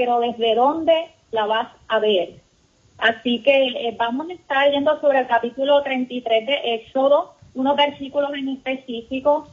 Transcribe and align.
pero 0.00 0.18
¿desde 0.20 0.54
dónde 0.54 1.08
la 1.30 1.44
vas 1.44 1.68
a 1.88 1.98
ver? 1.98 2.30
Así 2.96 3.42
que 3.42 3.66
eh, 3.66 3.94
vamos 3.98 4.30
a 4.30 4.32
estar 4.32 4.70
yendo 4.70 4.98
sobre 4.98 5.18
el 5.18 5.26
capítulo 5.26 5.82
33 5.82 6.46
de 6.46 6.74
Éxodo, 6.76 7.34
unos 7.52 7.76
versículos 7.76 8.32
en 8.32 8.48
específico. 8.48 9.46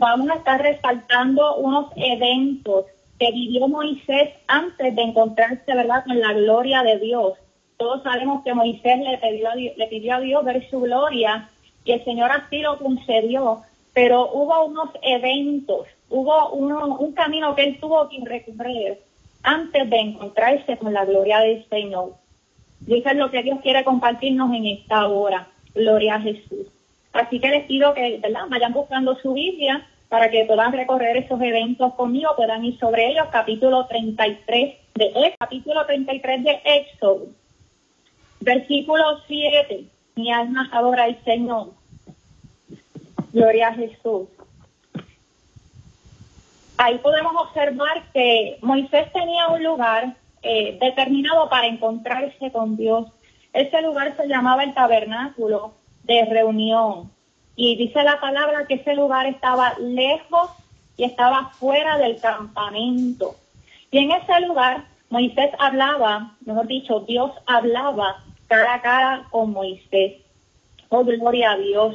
Vamos 0.00 0.28
a 0.30 0.34
estar 0.34 0.60
resaltando 0.60 1.58
unos 1.58 1.92
eventos 1.94 2.86
que 3.20 3.30
vivió 3.30 3.68
Moisés 3.68 4.30
antes 4.48 4.96
de 4.96 5.02
encontrarse, 5.02 5.72
¿verdad?, 5.72 6.02
con 6.04 6.18
la 6.18 6.32
gloria 6.32 6.82
de 6.82 6.98
Dios. 6.98 7.34
Todos 7.76 8.02
sabemos 8.02 8.42
que 8.42 8.52
Moisés 8.52 8.98
le 8.98 9.16
pidió, 9.18 9.48
a 9.48 9.54
Dios, 9.54 9.76
le 9.76 9.86
pidió 9.86 10.14
a 10.16 10.20
Dios 10.20 10.44
ver 10.44 10.68
su 10.70 10.80
gloria 10.80 11.50
y 11.84 11.92
el 11.92 12.04
Señor 12.04 12.32
así 12.32 12.58
lo 12.58 12.78
concedió, 12.78 13.62
pero 13.92 14.28
hubo 14.32 14.64
unos 14.64 14.90
eventos, 15.02 15.86
hubo 16.10 16.50
uno, 16.50 16.96
un 16.96 17.12
camino 17.12 17.54
que 17.54 17.62
él 17.62 17.78
tuvo 17.78 18.08
que 18.08 18.18
recorrer 18.24 18.98
antes 19.44 19.88
de 19.88 19.96
encontrarse 20.00 20.76
con 20.78 20.92
la 20.92 21.04
gloria 21.04 21.38
del 21.38 21.64
Señor. 21.68 22.14
Y 22.86 23.02
lo 23.14 23.30
que 23.30 23.42
Dios 23.42 23.60
quiere 23.62 23.84
compartirnos 23.84 24.52
en 24.52 24.66
esta 24.66 25.06
hora. 25.06 25.46
Gloria 25.74 26.16
a 26.16 26.20
Jesús. 26.20 26.66
Así 27.12 27.38
que 27.38 27.48
les 27.48 27.64
pido 27.66 27.94
que 27.94 28.18
¿verdad? 28.18 28.46
vayan 28.48 28.72
buscando 28.72 29.16
su 29.16 29.32
Biblia 29.34 29.86
para 30.08 30.30
que 30.30 30.44
puedan 30.44 30.72
recorrer 30.72 31.16
esos 31.16 31.40
eventos 31.40 31.94
conmigo, 31.94 32.34
puedan 32.36 32.64
ir 32.64 32.78
sobre 32.78 33.08
ellos. 33.10 33.26
Capítulo 33.30 33.86
33 33.86 34.74
de 34.94 35.34
capítulo 35.38 35.84
33 35.86 36.44
de 36.44 36.60
Éxodo. 36.64 37.26
Versículo 38.40 39.04
7. 39.26 39.84
Mi 40.16 40.32
alma 40.32 40.68
adora 40.72 41.04
al 41.04 41.22
Señor. 41.24 41.72
Gloria 43.32 43.68
a 43.68 43.74
Jesús. 43.74 44.28
Ahí 46.76 46.98
podemos 46.98 47.34
observar 47.36 48.02
que 48.12 48.58
Moisés 48.60 49.12
tenía 49.12 49.48
un 49.48 49.62
lugar 49.62 50.16
eh, 50.42 50.76
determinado 50.80 51.48
para 51.48 51.66
encontrarse 51.66 52.50
con 52.50 52.76
Dios. 52.76 53.06
Ese 53.52 53.80
lugar 53.82 54.16
se 54.16 54.26
llamaba 54.26 54.64
el 54.64 54.74
tabernáculo 54.74 55.74
de 56.02 56.24
reunión. 56.24 57.10
Y 57.56 57.76
dice 57.76 58.02
la 58.02 58.20
palabra 58.20 58.66
que 58.66 58.74
ese 58.74 58.94
lugar 58.94 59.26
estaba 59.26 59.74
lejos 59.78 60.50
y 60.96 61.04
estaba 61.04 61.50
fuera 61.50 61.98
del 61.98 62.20
campamento. 62.20 63.36
Y 63.90 63.98
en 63.98 64.10
ese 64.10 64.40
lugar 64.40 64.84
Moisés 65.10 65.50
hablaba, 65.60 66.34
mejor 66.44 66.66
dicho, 66.66 67.00
Dios 67.00 67.30
hablaba 67.46 68.24
cara 68.48 68.74
a 68.74 68.82
cara 68.82 69.26
con 69.30 69.52
Moisés. 69.52 70.14
Oh, 70.88 71.04
gloria 71.04 71.52
a 71.52 71.56
Dios. 71.56 71.94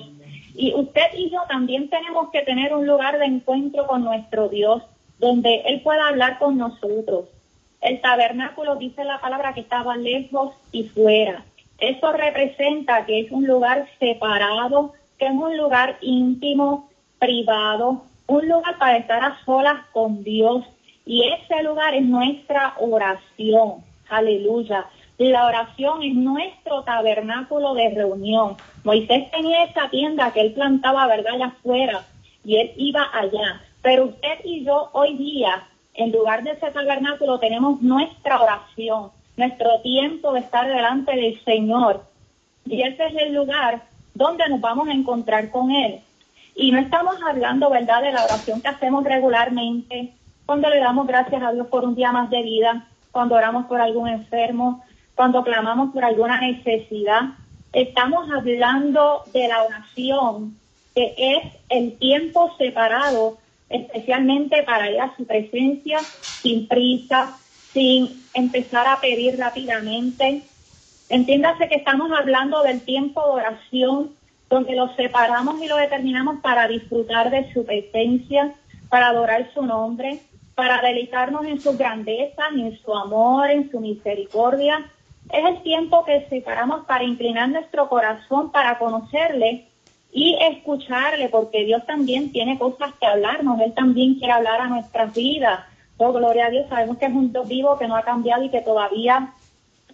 Y 0.56 0.74
usted 0.74 1.14
y 1.16 1.30
yo 1.30 1.42
también 1.48 1.90
tenemos 1.90 2.30
que 2.32 2.42
tener 2.42 2.74
un 2.74 2.86
lugar 2.86 3.20
de 3.20 3.26
encuentro 3.26 3.88
con 3.88 4.04
nuestro 4.04 4.50
Dios, 4.50 4.84
donde 5.20 5.62
Él 5.66 5.82
pueda 5.82 6.08
hablar 6.08 6.40
con 6.40 6.58
nosotros. 6.58 7.26
El 7.82 8.02
tabernáculo 8.02 8.76
dice 8.76 9.04
la 9.04 9.22
palabra 9.22 9.54
que 9.54 9.62
estaba 9.62 9.96
lejos 9.96 10.54
y 10.72 10.84
fuera. 10.84 11.46
Eso 11.80 12.12
representa 12.12 13.06
que 13.06 13.22
es 13.22 13.32
un 13.32 13.46
lugar 13.46 13.88
separado, 14.00 14.94
que 15.18 15.28
es 15.28 15.32
un 15.32 15.58
lugar 15.58 15.98
íntimo, 16.02 16.90
privado, 17.20 18.04
un 18.28 18.48
lugar 18.48 18.78
para 18.78 18.98
estar 18.98 19.24
a 19.24 19.40
solas 19.46 19.86
con 19.94 20.24
Dios. 20.24 20.66
Y 21.06 21.24
ese 21.28 21.64
lugar 21.64 21.96
es 21.96 22.04
nuestra 22.04 22.76
oración. 22.80 23.84
Aleluya. 24.10 24.86
La 25.20 25.48
oración 25.48 26.02
es 26.02 26.16
nuestro 26.16 26.84
tabernáculo 26.84 27.74
de 27.74 27.90
reunión. 27.90 28.56
Moisés 28.86 29.30
tenía 29.32 29.66
esa 29.66 29.90
tienda 29.90 30.32
que 30.32 30.40
él 30.40 30.54
plantaba, 30.54 31.08
¿verdad?, 31.08 31.34
allá 31.34 31.48
afuera, 31.48 32.06
y 32.46 32.56
él 32.56 32.72
iba 32.78 33.06
allá. 33.12 33.62
Pero 33.82 34.06
usted 34.06 34.40
y 34.46 34.64
yo 34.64 34.90
hoy 34.94 35.18
día 35.18 35.68
en 35.94 36.14
lugar 36.14 36.44
de 36.44 36.52
ese 36.52 36.72
tabernáculo 36.72 37.38
tenemos 37.38 37.82
nuestra 37.82 38.42
oración, 38.42 39.12
nuestro 39.36 39.82
tiempo 39.82 40.32
de 40.32 40.40
estar 40.40 40.66
delante 40.70 41.14
del 41.14 41.44
Señor. 41.44 42.06
Y 42.66 42.82
ese 42.82 43.08
es 43.08 43.16
el 43.18 43.34
lugar 43.34 43.82
donde 44.14 44.48
nos 44.48 44.62
vamos 44.62 44.88
a 44.88 44.94
encontrar 44.94 45.52
con 45.52 45.72
Él. 45.72 46.00
Y 46.56 46.72
no 46.72 46.80
estamos 46.80 47.18
hablando, 47.28 47.70
¿verdad?, 47.70 48.02
de 48.04 48.14
la 48.14 48.24
oración 48.24 48.62
que 48.62 48.70
hacemos 48.70 49.04
regularmente, 49.04 50.14
cuando 50.46 50.70
le 50.70 50.80
damos 50.80 51.08
gracias 51.08 51.44
a 51.44 51.52
Dios 51.52 51.68
por 51.68 51.84
un 51.84 51.96
día 51.96 52.14
más 52.14 52.30
de 52.30 52.42
vida, 52.42 52.88
cuando 53.12 53.36
oramos 53.36 53.66
por 53.66 53.82
algún 53.82 54.08
enfermo, 54.08 54.82
cuando 55.20 55.44
clamamos 55.44 55.92
por 55.92 56.06
alguna 56.06 56.40
necesidad. 56.40 57.32
Estamos 57.74 58.32
hablando 58.32 59.24
de 59.34 59.50
la 59.50 59.64
oración, 59.64 60.58
que 60.96 61.14
es 61.18 61.44
el 61.68 61.98
tiempo 61.98 62.56
separado 62.58 63.38
especialmente 63.68 64.64
para 64.64 64.90
ir 64.90 65.02
a 65.02 65.14
su 65.18 65.26
presencia 65.26 66.00
sin 66.00 66.70
prisa, 66.70 67.38
sin 67.74 68.24
empezar 68.34 68.88
a 68.88 69.02
pedir 69.02 69.38
rápidamente. 69.38 70.44
Entiéndase 71.10 71.68
que 71.68 71.76
estamos 71.76 72.10
hablando 72.18 72.64
del 72.64 72.80
tiempo 72.80 73.22
de 73.26 73.42
oración, 73.42 74.12
donde 74.50 74.74
lo 74.74 74.96
separamos 74.96 75.62
y 75.62 75.68
lo 75.68 75.76
determinamos 75.76 76.40
para 76.40 76.66
disfrutar 76.70 77.30
de 77.30 77.52
su 77.52 77.66
presencia, 77.66 78.54
para 78.88 79.10
adorar 79.10 79.52
su 79.54 79.64
nombre, 79.64 80.22
para 80.56 80.82
deleitarnos 80.82 81.44
en 81.46 81.60
su 81.60 81.78
grandeza, 81.78 82.44
en 82.56 82.80
su 82.80 82.96
amor, 82.96 83.50
en 83.50 83.70
su 83.70 83.82
misericordia. 83.82 84.90
Es 85.32 85.46
el 85.46 85.62
tiempo 85.62 86.04
que 86.06 86.26
separamos 86.30 86.86
para 86.86 87.04
inclinar 87.04 87.50
nuestro 87.50 87.88
corazón, 87.88 88.52
para 88.52 88.80
conocerle 88.80 89.68
y 90.12 90.36
escucharle, 90.42 91.30
porque 91.30 91.66
Dios 91.66 91.86
también 91.86 92.32
tiene 92.32 92.58
cosas 92.58 92.94
que 93.00 93.06
hablarnos, 93.06 93.60
Él 93.62 93.74
también 93.74 94.16
quiere 94.16 94.34
hablar 94.34 94.62
a 94.62 94.68
nuestras 94.68 95.14
vidas. 95.14 95.60
Oh, 95.98 96.12
gloria 96.14 96.48
a 96.48 96.50
Dios, 96.50 96.68
sabemos 96.70 96.98
que 96.98 97.06
es 97.06 97.14
un 97.14 97.32
Dios 97.32 97.48
vivo 97.48 97.78
que 97.78 97.88
no 97.88 97.96
ha 97.96 98.02
cambiado 98.02 98.44
y 98.44 98.50
que 98.50 98.62
todavía 98.62 99.34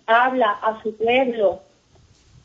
habla 0.06 0.52
a 0.52 0.82
su 0.82 0.96
pueblo. 0.96 1.60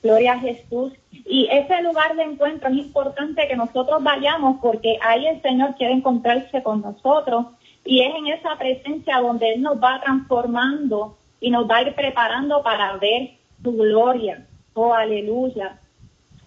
Gloria 0.03 0.33
a 0.33 0.39
Jesús. 0.39 0.93
Y 1.13 1.47
ese 1.53 1.83
lugar 1.83 2.17
de 2.17 2.23
encuentro 2.23 2.71
es 2.71 2.77
importante 2.77 3.47
que 3.47 3.55
nosotros 3.55 4.03
vayamos 4.03 4.57
porque 4.61 4.99
ahí 5.03 5.27
el 5.27 5.43
Señor 5.43 5.75
quiere 5.77 5.93
encontrarse 5.93 6.63
con 6.63 6.81
nosotros 6.81 7.47
y 7.85 8.01
es 8.01 8.15
en 8.15 8.27
esa 8.29 8.57
presencia 8.57 9.21
donde 9.21 9.53
Él 9.53 9.63
nos 9.63 9.81
va 9.81 10.01
transformando 10.01 11.17
y 11.41 11.51
nos 11.51 11.69
va 11.69 11.79
a 11.79 11.83
ir 11.83 11.95
preparando 11.95 12.63
para 12.63 12.97
ver 12.99 13.33
su 13.63 13.73
gloria. 13.73 14.47
Oh, 14.75 14.93
aleluya. 14.93 15.81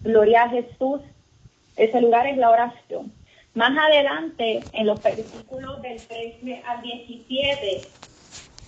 Gloria 0.01 0.43
a 0.43 0.49
Jesús. 0.49 1.01
Ese 1.75 1.99
lugar 2.01 2.27
es 2.27 2.37
la 2.37 2.51
oración. 2.51 3.11
Más 3.55 3.77
adelante, 3.77 4.61
en 4.73 4.87
los 4.87 5.01
versículos 5.01 5.81
del 5.81 5.97
13 5.97 6.63
al 6.65 6.81
17, 6.81 7.81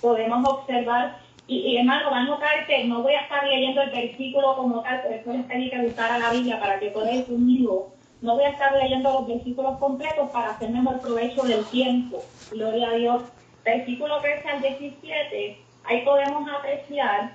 podemos 0.02 0.48
observar, 0.48 1.18
y, 1.48 1.78
hermano, 1.78 2.12
van 2.12 2.24
a 2.24 2.30
notar 2.30 2.68
que 2.68 2.84
no 2.86 3.02
voy 3.02 3.14
a 3.14 3.22
estar 3.22 3.46
leyendo 3.48 3.82
el 3.82 3.92
versículo 3.92 4.56
como 4.56 4.82
tal, 4.82 5.02
por 5.02 5.12
eso 5.12 5.34
les 5.34 5.46
pedí 5.46 5.70
que 5.70 5.82
buscar 5.82 6.12
a 6.12 6.20
la 6.20 6.32
Biblia 6.32 6.60
para 6.60 6.80
que 6.80 6.90
podáis 6.90 7.26
conmigo. 7.26 7.94
No 8.22 8.36
voy 8.36 8.46
a 8.46 8.50
estar 8.50 8.74
leyendo 8.74 9.12
los 9.14 9.28
versículos 9.28 9.78
completos 9.78 10.30
para 10.32 10.52
hacer 10.52 10.70
mejor 10.70 11.00
provecho 11.02 11.44
del 11.44 11.66
tiempo. 11.66 12.24
Gloria 12.52 12.90
a 12.90 12.94
Dios. 12.94 13.24
Versículo 13.64 14.20
13 14.22 14.50
al 14.50 14.62
17, 14.62 15.58
ahí 15.88 16.04
podemos 16.04 16.50
apreciar 16.52 17.32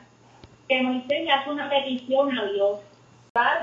que 0.69 0.83
Moisés 0.83 1.25
le 1.25 1.33
hace 1.33 1.50
una 1.50 1.69
petición 1.69 2.38
a 2.38 2.44
Dios 2.44 2.81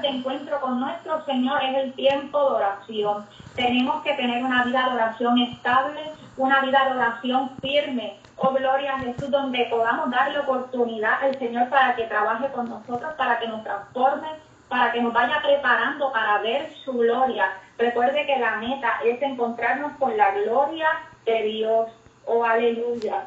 de 0.01 0.07
encuentro 0.07 0.61
con 0.61 0.79
nuestro 0.79 1.25
Señor 1.25 1.61
es 1.61 1.75
el 1.75 1.93
tiempo 1.93 2.39
de 2.39 2.55
oración. 2.55 3.27
Tenemos 3.53 4.01
que 4.01 4.13
tener 4.13 4.41
una 4.41 4.63
vida 4.63 4.85
de 4.85 4.95
oración 4.95 5.37
estable, 5.39 5.99
una 6.37 6.61
vida 6.61 6.85
de 6.85 6.91
oración 6.91 7.51
firme. 7.61 8.17
Oh, 8.37 8.51
gloria 8.51 8.95
a 8.95 8.99
Jesús, 8.99 9.29
donde 9.29 9.65
podamos 9.69 10.09
darle 10.09 10.39
oportunidad 10.39 11.21
al 11.21 11.37
Señor 11.37 11.67
para 11.67 11.97
que 11.97 12.03
trabaje 12.05 12.47
con 12.53 12.69
nosotros, 12.69 13.13
para 13.15 13.39
que 13.39 13.47
nos 13.49 13.61
transforme, 13.65 14.27
para 14.69 14.93
que 14.93 15.01
nos 15.01 15.11
vaya 15.11 15.41
preparando 15.43 16.13
para 16.13 16.37
ver 16.37 16.71
su 16.85 16.93
gloria. 16.93 17.51
Recuerde 17.77 18.25
que 18.25 18.39
la 18.39 18.55
meta 18.55 19.01
es 19.03 19.21
encontrarnos 19.21 19.97
con 19.99 20.15
la 20.15 20.31
gloria 20.31 20.87
de 21.25 21.43
Dios. 21.43 21.89
Oh, 22.25 22.45
aleluya. 22.45 23.25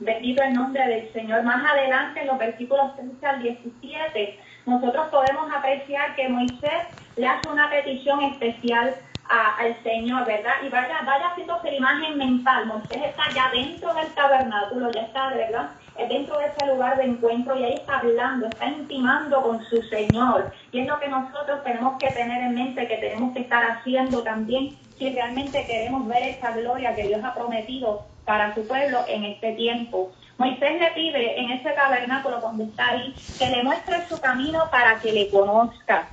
Bendito 0.00 0.42
el 0.42 0.54
nombre 0.54 0.86
del 0.86 1.12
Señor. 1.12 1.42
Más 1.44 1.64
adelante, 1.64 2.20
en 2.20 2.26
los 2.26 2.38
versículos 2.38 2.96
13 2.96 3.26
al 3.26 3.42
17, 3.42 4.38
nosotros 4.66 5.06
podemos 5.08 5.52
apreciar 5.54 6.16
que 6.16 6.28
Moisés 6.28 6.86
le 7.16 7.26
hace 7.26 7.48
una 7.48 7.70
petición 7.70 8.20
especial 8.22 8.94
al 9.28 9.82
Señor, 9.82 10.26
¿verdad? 10.26 10.54
Y 10.66 10.68
vaya, 10.68 11.00
vaya 11.06 11.28
haciéndose 11.28 11.70
la 11.70 11.76
imagen 11.76 12.18
mental. 12.18 12.66
Moisés 12.66 13.02
está 13.04 13.30
ya 13.34 13.50
dentro 13.52 13.94
del 13.94 14.08
tabernáculo, 14.14 14.90
ya 14.90 15.02
está, 15.02 15.28
¿verdad? 15.30 15.70
Es 15.96 16.08
dentro 16.08 16.38
de 16.38 16.46
ese 16.46 16.66
lugar 16.66 16.96
de 16.96 17.04
encuentro 17.04 17.56
y 17.56 17.64
ahí 17.64 17.74
está 17.74 17.98
hablando, 17.98 18.48
está 18.48 18.66
intimando 18.66 19.42
con 19.42 19.62
su 19.64 19.80
Señor. 19.82 20.52
Y 20.72 20.80
es 20.80 20.88
lo 20.88 20.98
que 20.98 21.08
nosotros 21.08 21.62
tenemos 21.62 21.98
que 21.98 22.10
tener 22.10 22.42
en 22.42 22.54
mente, 22.54 22.88
que 22.88 22.96
tenemos 22.96 23.32
que 23.32 23.40
estar 23.40 23.64
haciendo 23.64 24.22
también 24.24 24.76
si 24.98 25.10
realmente 25.10 25.64
queremos 25.66 26.06
ver 26.08 26.22
esa 26.24 26.50
gloria 26.50 26.94
que 26.96 27.06
Dios 27.06 27.22
ha 27.22 27.32
prometido 27.32 28.04
para 28.24 28.54
su 28.54 28.66
pueblo 28.66 29.00
en 29.08 29.24
este 29.24 29.52
tiempo. 29.52 30.12
Moisés 30.38 30.80
le 30.80 30.90
pide 30.92 31.40
en 31.40 31.50
ese 31.52 31.70
tabernáculo 31.70 32.40
donde 32.40 32.64
está 32.64 32.90
ahí 32.90 33.14
que 33.38 33.48
le 33.48 33.62
muestre 33.62 34.06
su 34.08 34.20
camino 34.20 34.64
para 34.70 34.98
que 35.00 35.12
le 35.12 35.28
conozca. 35.30 36.08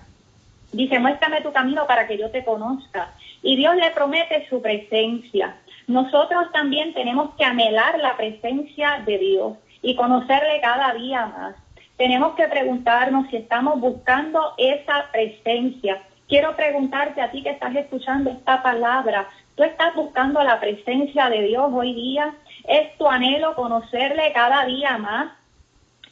Dice, 0.71 0.99
muéstrame 0.99 1.41
tu 1.41 1.51
camino 1.51 1.85
para 1.87 2.07
que 2.07 2.17
yo 2.17 2.29
te 2.29 2.45
conozca. 2.45 3.13
Y 3.41 3.55
Dios 3.55 3.75
le 3.75 3.91
promete 3.91 4.47
su 4.49 4.61
presencia. 4.61 5.55
nosotros 5.87 6.51
también 6.53 6.93
tenemos 6.93 7.35
que 7.35 7.43
anhelar 7.43 7.99
la 7.99 8.15
presencia 8.15 9.01
de 9.05 9.17
Dios 9.17 9.53
y 9.81 9.95
conocerle 9.95 10.61
cada 10.61 10.93
día 10.93 11.25
más. 11.25 11.55
Tenemos 11.97 12.35
que 12.35 12.47
preguntarnos 12.47 13.29
si 13.29 13.37
estamos 13.37 13.79
buscando 13.79 14.53
esa 14.57 15.07
presencia. 15.11 16.01
Quiero 16.31 16.55
preguntarte 16.55 17.19
a 17.19 17.29
ti 17.29 17.43
que 17.43 17.49
estás 17.49 17.75
escuchando 17.75 18.29
esta 18.29 18.63
palabra, 18.63 19.27
¿tú 19.55 19.63
estás 19.63 19.93
buscando 19.95 20.41
la 20.41 20.61
presencia 20.61 21.29
de 21.29 21.41
Dios 21.41 21.69
hoy 21.73 21.93
día? 21.93 22.33
¿Es 22.65 22.97
tu 22.97 23.05
anhelo 23.05 23.53
conocerle 23.53 24.31
cada 24.31 24.63
día 24.63 24.97
más? 24.97 25.33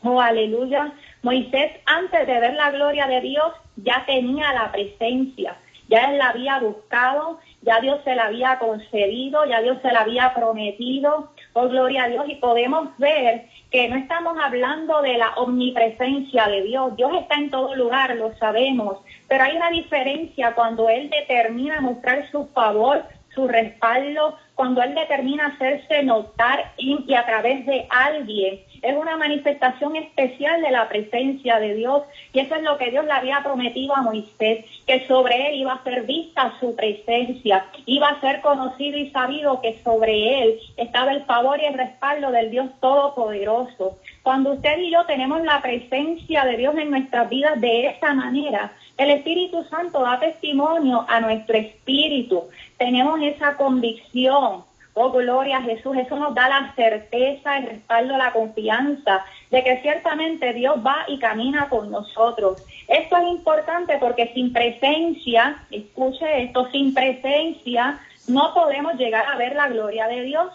Oh, 0.04 0.20
aleluya. 0.20 0.92
Moisés, 1.22 1.72
antes 1.86 2.28
de 2.28 2.38
ver 2.38 2.54
la 2.56 2.70
gloria 2.72 3.08
de 3.08 3.22
Dios, 3.22 3.54
ya 3.78 4.04
tenía 4.06 4.52
la 4.52 4.70
presencia. 4.74 5.56
Ya 5.88 6.12
él 6.12 6.18
la 6.18 6.32
había 6.32 6.60
buscado, 6.60 7.40
ya 7.62 7.80
Dios 7.80 8.02
se 8.04 8.14
la 8.14 8.26
había 8.26 8.60
concedido, 8.60 9.46
ya 9.46 9.62
Dios 9.62 9.78
se 9.82 9.94
la 9.94 10.02
había 10.02 10.34
prometido. 10.34 11.32
Oh, 11.54 11.68
gloria 11.68 12.04
a 12.04 12.10
Dios. 12.10 12.26
Y 12.28 12.36
podemos 12.36 12.96
ver 12.98 13.46
que 13.72 13.88
no 13.88 13.96
estamos 13.98 14.38
hablando 14.42 15.02
de 15.02 15.18
la 15.18 15.34
omnipresencia 15.36 16.48
de 16.48 16.64
Dios. 16.64 16.96
Dios 16.96 17.12
está 17.20 17.36
en 17.36 17.50
todo 17.50 17.76
lugar, 17.76 18.16
lo 18.16 18.36
sabemos. 18.38 19.00
Pero 19.28 19.44
hay 19.44 19.56
una 19.56 19.70
diferencia 19.70 20.54
cuando 20.56 20.90
Él 20.90 21.10
determina 21.10 21.82
mostrar 21.82 22.30
su 22.32 22.48
favor, 22.48 23.04
su 23.34 23.48
respaldo, 23.48 24.38
cuando 24.56 24.82
Él 24.82 24.96
determina 24.96 25.48
hacerse 25.48 26.04
notar 26.04 26.74
y 26.78 27.14
a 27.14 27.26
través 27.26 27.66
de 27.66 27.88
alguien 27.90 28.60
es 28.82 28.96
una 28.96 29.18
manifestación 29.18 29.96
especial 29.96 30.62
de 30.62 30.72
la 30.72 30.88
presencia 30.88 31.60
de 31.60 31.76
Dios 31.76 32.04
y 32.34 32.40
eso 32.40 32.56
es 32.56 32.64
lo 32.64 32.78
que 32.78 32.92
Dios 32.92 33.06
le 33.06 33.12
había 33.12 33.42
prometido 33.44 33.96
a 33.96 34.02
Moisés, 34.02 34.66
que 34.86 35.06
sobre 35.08 35.50
él 35.50 35.56
iba 35.62 35.74
a 35.74 35.84
ser 35.84 36.04
vista 36.04 36.54
su 36.60 36.76
presencia, 36.76 37.66
iba 37.86 38.10
a 38.10 38.22
ser 38.22 38.42
conocido 38.42 38.98
y 38.98 39.10
sabido 39.12 39.62
que 39.62 39.80
sobre 39.84 40.44
él 40.44 40.60
estaba 40.78 41.12
el 41.12 41.24
favor 41.26 41.60
y 41.60 41.66
el 41.66 41.74
respaldo 41.74 42.32
del 42.32 42.52
Dios 42.52 42.70
Todopoderoso. 42.80 43.98
Cuando 44.24 44.54
usted 44.54 44.78
y 44.80 44.92
yo 44.92 45.06
tenemos 45.06 45.42
la 45.44 45.62
presencia 45.62 46.46
de 46.46 46.58
Dios 46.58 46.76
en 46.78 46.92
nuestras 46.92 47.30
vidas 47.30 47.60
de 47.60 47.88
esa 47.88 48.14
manera, 48.14 48.72
el 48.98 49.12
Espíritu 49.12 49.64
Santo 49.64 50.02
da 50.02 50.20
testimonio 50.20 51.06
a 51.08 51.22
nuestro 51.22 51.58
espíritu. 51.58 52.44
Tenemos 52.78 53.22
esa 53.22 53.56
convicción 53.56 54.64
Oh, 55.02 55.12
gloria 55.12 55.60
a 55.60 55.62
Jesús. 55.62 55.96
Eso 55.96 56.18
nos 56.18 56.36
da 56.36 56.50
la 56.50 56.74
certeza, 56.76 57.58
el 57.58 57.68
respaldo, 57.68 58.18
la 58.18 58.34
confianza 58.34 59.24
de 59.50 59.64
que 59.64 59.78
ciertamente 59.78 60.52
Dios 60.52 60.86
va 60.86 61.06
y 61.08 61.18
camina 61.20 61.70
con 61.70 61.90
nosotros. 61.90 62.62
Esto 62.86 63.16
es 63.16 63.28
importante 63.30 63.98
porque 63.98 64.30
sin 64.34 64.52
presencia, 64.52 65.64
escuche 65.72 66.44
esto, 66.44 66.70
sin 66.72 66.94
presencia 66.94 67.98
no 68.28 68.54
podemos 68.54 68.96
llegar 68.96 69.26
a 69.26 69.38
ver 69.38 69.56
la 69.56 69.70
gloria 69.70 70.06
de 70.08 70.24
Dios. 70.24 70.52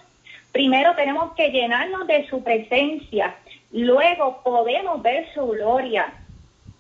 Primero 0.53 0.95
tenemos 0.95 1.33
que 1.33 1.49
llenarnos 1.49 2.07
de 2.07 2.29
su 2.29 2.45
presencia, 2.45 3.37
luego 3.73 4.43
podemos 4.45 5.01
ver 5.01 5.27
su 5.33 5.47
gloria. 5.47 6.13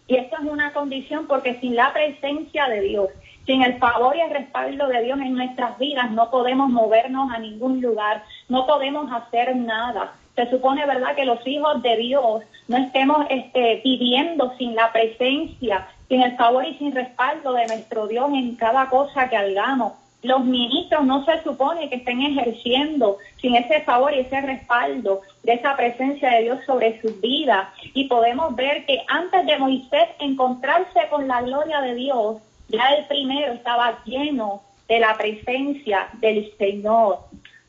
Y 0.07 0.17
esto 0.17 0.37
es 0.37 0.45
una 0.45 0.75
condición 0.75 1.27
porque 1.27 1.59
sin 1.61 1.77
la 1.77 1.95
presencia 1.95 2.69
de 2.69 2.83
Dios 2.83 3.09
sin 3.47 3.63
el 3.63 3.79
favor 3.79 4.17
y 4.17 4.21
el 4.21 4.31
respaldo 4.31 4.89
de 4.89 5.03
Dios 5.03 5.19
en 5.21 5.35
nuestras 5.35 5.79
vidas 5.79 6.11
no 6.11 6.31
podemos 6.31 6.71
movernos 6.71 7.31
a 7.33 7.39
ningún 7.39 7.81
lugar, 7.81 8.23
no 8.49 8.67
podemos 8.67 9.11
hacer 9.13 9.55
nada. 9.57 10.13
Se 10.35 10.51
supone, 10.51 10.85
¿verdad?, 10.87 11.15
que 11.15 11.25
los 11.25 11.47
hijos 11.47 11.83
de 11.83 11.97
Dios 11.97 12.43
no 12.67 12.77
estemos 12.77 13.27
este, 13.31 13.81
viviendo 13.85 14.53
sin 14.59 14.75
la 14.75 14.91
presencia, 14.91 15.87
sin 16.09 16.23
el 16.23 16.37
favor 16.37 16.65
y 16.67 16.75
sin 16.75 16.93
respaldo 16.93 17.53
de 17.53 17.67
nuestro 17.67 18.09
Dios 18.09 18.31
en 18.33 18.57
cada 18.57 18.89
cosa 18.89 19.29
que 19.29 19.37
hagamos. 19.37 19.93
Los 20.23 20.43
ministros 20.43 21.05
no 21.05 21.23
se 21.27 21.43
supone 21.43 21.91
que 21.91 21.97
estén 21.97 22.23
ejerciendo 22.23 23.19
sin 23.43 23.57
ese 23.57 23.83
favor 23.83 24.15
y 24.15 24.21
ese 24.21 24.41
respaldo 24.41 25.21
de 25.43 25.53
esa 25.53 25.77
presencia 25.77 26.31
de 26.31 26.45
Dios 26.45 26.61
sobre 26.65 26.99
sus 27.03 27.21
vidas. 27.21 27.69
Y 27.93 28.05
podemos 28.05 28.57
ver 28.57 28.87
que 28.87 29.03
antes 29.07 29.45
de 29.45 29.59
Moisés 29.59 30.09
encontrarse 30.19 31.09
con 31.11 31.29
la 31.29 31.43
gloria 31.43 31.83
de 31.83 31.95
Dios, 31.95 32.39
ya 32.69 32.95
el 32.95 33.05
primero 33.07 33.53
estaba 33.53 34.03
lleno 34.05 34.63
de 34.89 35.01
la 35.01 35.17
presencia 35.17 36.09
del 36.15 36.53
Señor. 36.59 37.21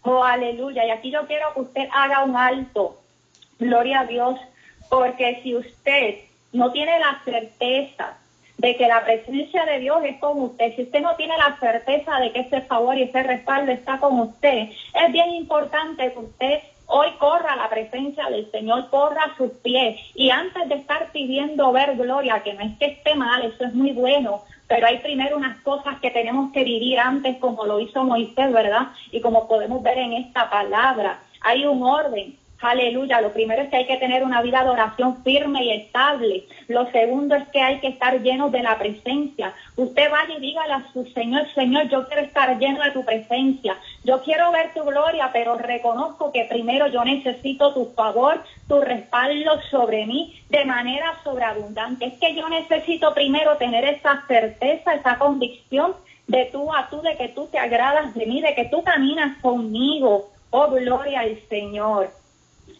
Oh, 0.01 0.23
aleluya. 0.23 0.85
Y 0.85 0.91
aquí 0.91 1.11
yo 1.11 1.25
quiero 1.27 1.53
que 1.53 1.61
usted 1.61 1.87
haga 1.93 2.23
un 2.23 2.35
alto. 2.35 3.01
Gloria 3.59 4.01
a 4.01 4.05
Dios. 4.05 4.39
Porque 4.89 5.39
si 5.41 5.55
usted 5.55 6.19
no 6.53 6.71
tiene 6.71 6.99
la 6.99 7.21
certeza 7.25 8.17
de 8.57 8.75
que 8.77 8.87
la 8.87 9.03
presencia 9.03 9.65
de 9.65 9.79
Dios 9.79 9.97
es 10.03 10.17
con 10.19 10.41
usted, 10.41 10.75
si 10.75 10.83
usted 10.83 11.01
no 11.01 11.15
tiene 11.15 11.37
la 11.37 11.57
certeza 11.59 12.19
de 12.19 12.31
que 12.31 12.41
ese 12.41 12.61
favor 12.61 12.97
y 12.97 13.03
ese 13.03 13.23
respaldo 13.23 13.71
está 13.71 13.99
con 13.99 14.19
usted, 14.19 14.69
es 14.93 15.11
bien 15.11 15.31
importante 15.31 16.13
que 16.13 16.19
usted 16.19 16.59
hoy 16.87 17.07
corra 17.19 17.55
la 17.55 17.69
presencia 17.69 18.29
del 18.29 18.49
Señor, 18.51 18.89
corra 18.89 19.23
a 19.23 19.37
sus 19.37 19.51
pies 19.51 19.99
y 20.13 20.29
antes 20.29 20.69
de 20.69 20.75
estar 20.75 21.11
pidiendo 21.11 21.71
ver 21.71 21.95
gloria, 21.97 22.43
que 22.43 22.53
no 22.53 22.61
es 22.61 22.77
que 22.77 22.85
esté 22.85 23.15
mal, 23.15 23.43
eso 23.43 23.65
es 23.65 23.73
muy 23.73 23.91
bueno, 23.91 24.43
pero 24.67 24.87
hay 24.87 24.99
primero 24.99 25.37
unas 25.37 25.57
cosas 25.59 25.99
que 25.99 26.11
tenemos 26.11 26.51
que 26.51 26.63
vivir 26.63 26.99
antes, 26.99 27.37
como 27.37 27.65
lo 27.65 27.79
hizo 27.79 28.03
Moisés, 28.03 28.51
¿verdad? 28.51 28.87
Y 29.11 29.21
como 29.21 29.47
podemos 29.47 29.83
ver 29.83 29.97
en 29.97 30.13
esta 30.13 30.49
palabra, 30.49 31.19
hay 31.41 31.65
un 31.65 31.83
orden. 31.83 32.35
Aleluya. 32.61 33.21
Lo 33.21 33.31
primero 33.31 33.61
es 33.61 33.69
que 33.69 33.75
hay 33.75 33.85
que 33.85 33.97
tener 33.97 34.23
una 34.23 34.41
vida 34.41 34.63
de 34.63 34.69
oración 34.69 35.23
firme 35.23 35.63
y 35.65 35.71
estable. 35.71 36.45
Lo 36.67 36.89
segundo 36.91 37.35
es 37.35 37.47
que 37.49 37.61
hay 37.61 37.79
que 37.79 37.89
estar 37.89 38.19
lleno 38.21 38.49
de 38.49 38.63
la 38.63 38.77
presencia. 38.79 39.53
Usted 39.75 40.09
vaya 40.09 40.35
y 40.37 40.41
dígale 40.41 40.73
a 40.73 40.85
su 40.91 41.05
Señor, 41.07 41.47
Señor, 41.53 41.89
yo 41.89 42.07
quiero 42.07 42.23
estar 42.23 42.57
lleno 42.57 42.81
de 42.83 42.91
tu 42.91 43.05
presencia. 43.05 43.75
Yo 44.05 44.21
quiero 44.21 44.51
ver 44.51 44.71
tu 44.71 44.83
gloria, 44.83 45.31
pero 45.33 45.57
reconozco 45.57 46.31
que 46.31 46.45
primero 46.45 46.85
yo 46.85 47.03
necesito 47.03 47.73
tu 47.73 47.85
favor, 47.95 48.39
tu 48.67 48.79
respaldo 48.79 49.59
sobre 49.71 50.05
mí 50.05 50.39
de 50.47 50.63
manera 50.63 51.15
sobreabundante. 51.23 52.05
Es 52.05 52.13
que 52.19 52.35
yo 52.35 52.47
necesito 52.47 53.15
primero 53.15 53.57
tener 53.57 53.83
esa 53.83 54.23
certeza, 54.27 54.93
esa 54.93 55.17
convicción 55.17 55.95
de 56.27 56.45
tú 56.51 56.71
a 56.71 56.87
tú, 56.87 57.01
de 57.01 57.17
que 57.17 57.29
tú 57.29 57.47
te 57.51 57.57
agradas 57.57 58.13
de 58.13 58.27
mí, 58.27 58.41
de 58.41 58.53
que 58.53 58.65
tú 58.65 58.83
caminas 58.83 59.41
conmigo. 59.41 60.29
Oh, 60.51 60.69
gloria 60.69 61.21
al 61.21 61.39
Señor. 61.49 62.11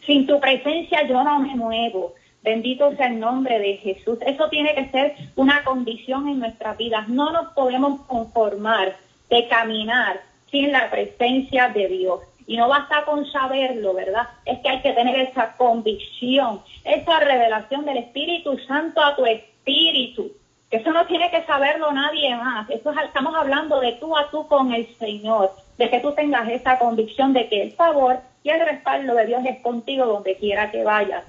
Sin 0.05 0.27
tu 0.27 0.39
presencia 0.39 1.07
yo 1.07 1.23
no 1.23 1.39
me 1.39 1.55
muevo. 1.55 2.13
Bendito 2.43 2.95
sea 2.97 3.07
el 3.07 3.19
nombre 3.19 3.57
de 3.57 3.77
Jesús. 3.77 4.19
Eso 4.27 4.47
tiene 4.49 4.75
que 4.75 4.89
ser 4.91 5.15
una 5.35 5.63
condición 5.63 6.29
en 6.29 6.37
nuestras 6.37 6.77
vidas. 6.77 7.07
No 7.09 7.31
nos 7.31 7.51
podemos 7.53 8.01
conformar 8.01 8.95
de 9.27 9.47
caminar 9.47 10.21
sin 10.55 10.71
la 10.71 10.89
presencia 10.89 11.67
de 11.67 11.89
Dios. 11.89 12.21
Y 12.47 12.55
no 12.55 12.69
basta 12.69 13.03
con 13.03 13.29
saberlo, 13.29 13.93
¿verdad? 13.93 14.29
Es 14.45 14.59
que 14.59 14.69
hay 14.69 14.81
que 14.81 14.93
tener 14.93 15.19
esa 15.19 15.57
convicción, 15.57 16.61
esa 16.85 17.19
revelación 17.19 17.83
del 17.83 17.97
Espíritu 17.97 18.57
Santo 18.59 19.03
a 19.03 19.17
tu 19.17 19.25
espíritu. 19.25 20.31
Eso 20.71 20.91
no 20.91 21.05
tiene 21.07 21.29
que 21.29 21.43
saberlo 21.43 21.91
nadie 21.91 22.33
más. 22.37 22.69
Eso 22.69 22.91
estamos 22.91 23.35
hablando 23.35 23.81
de 23.81 23.93
tú 23.93 24.15
a 24.15 24.29
tú 24.31 24.47
con 24.47 24.73
el 24.73 24.87
Señor, 24.97 25.51
de 25.77 25.89
que 25.89 25.99
tú 25.99 26.13
tengas 26.13 26.47
esa 26.47 26.79
convicción 26.79 27.33
de 27.33 27.49
que 27.49 27.61
el 27.61 27.71
favor 27.73 28.19
y 28.43 28.49
el 28.49 28.65
respaldo 28.65 29.13
de 29.15 29.25
Dios 29.25 29.41
es 29.45 29.59
contigo 29.61 30.05
donde 30.05 30.37
quiera 30.37 30.71
que 30.71 30.85
vayas. 30.85 31.25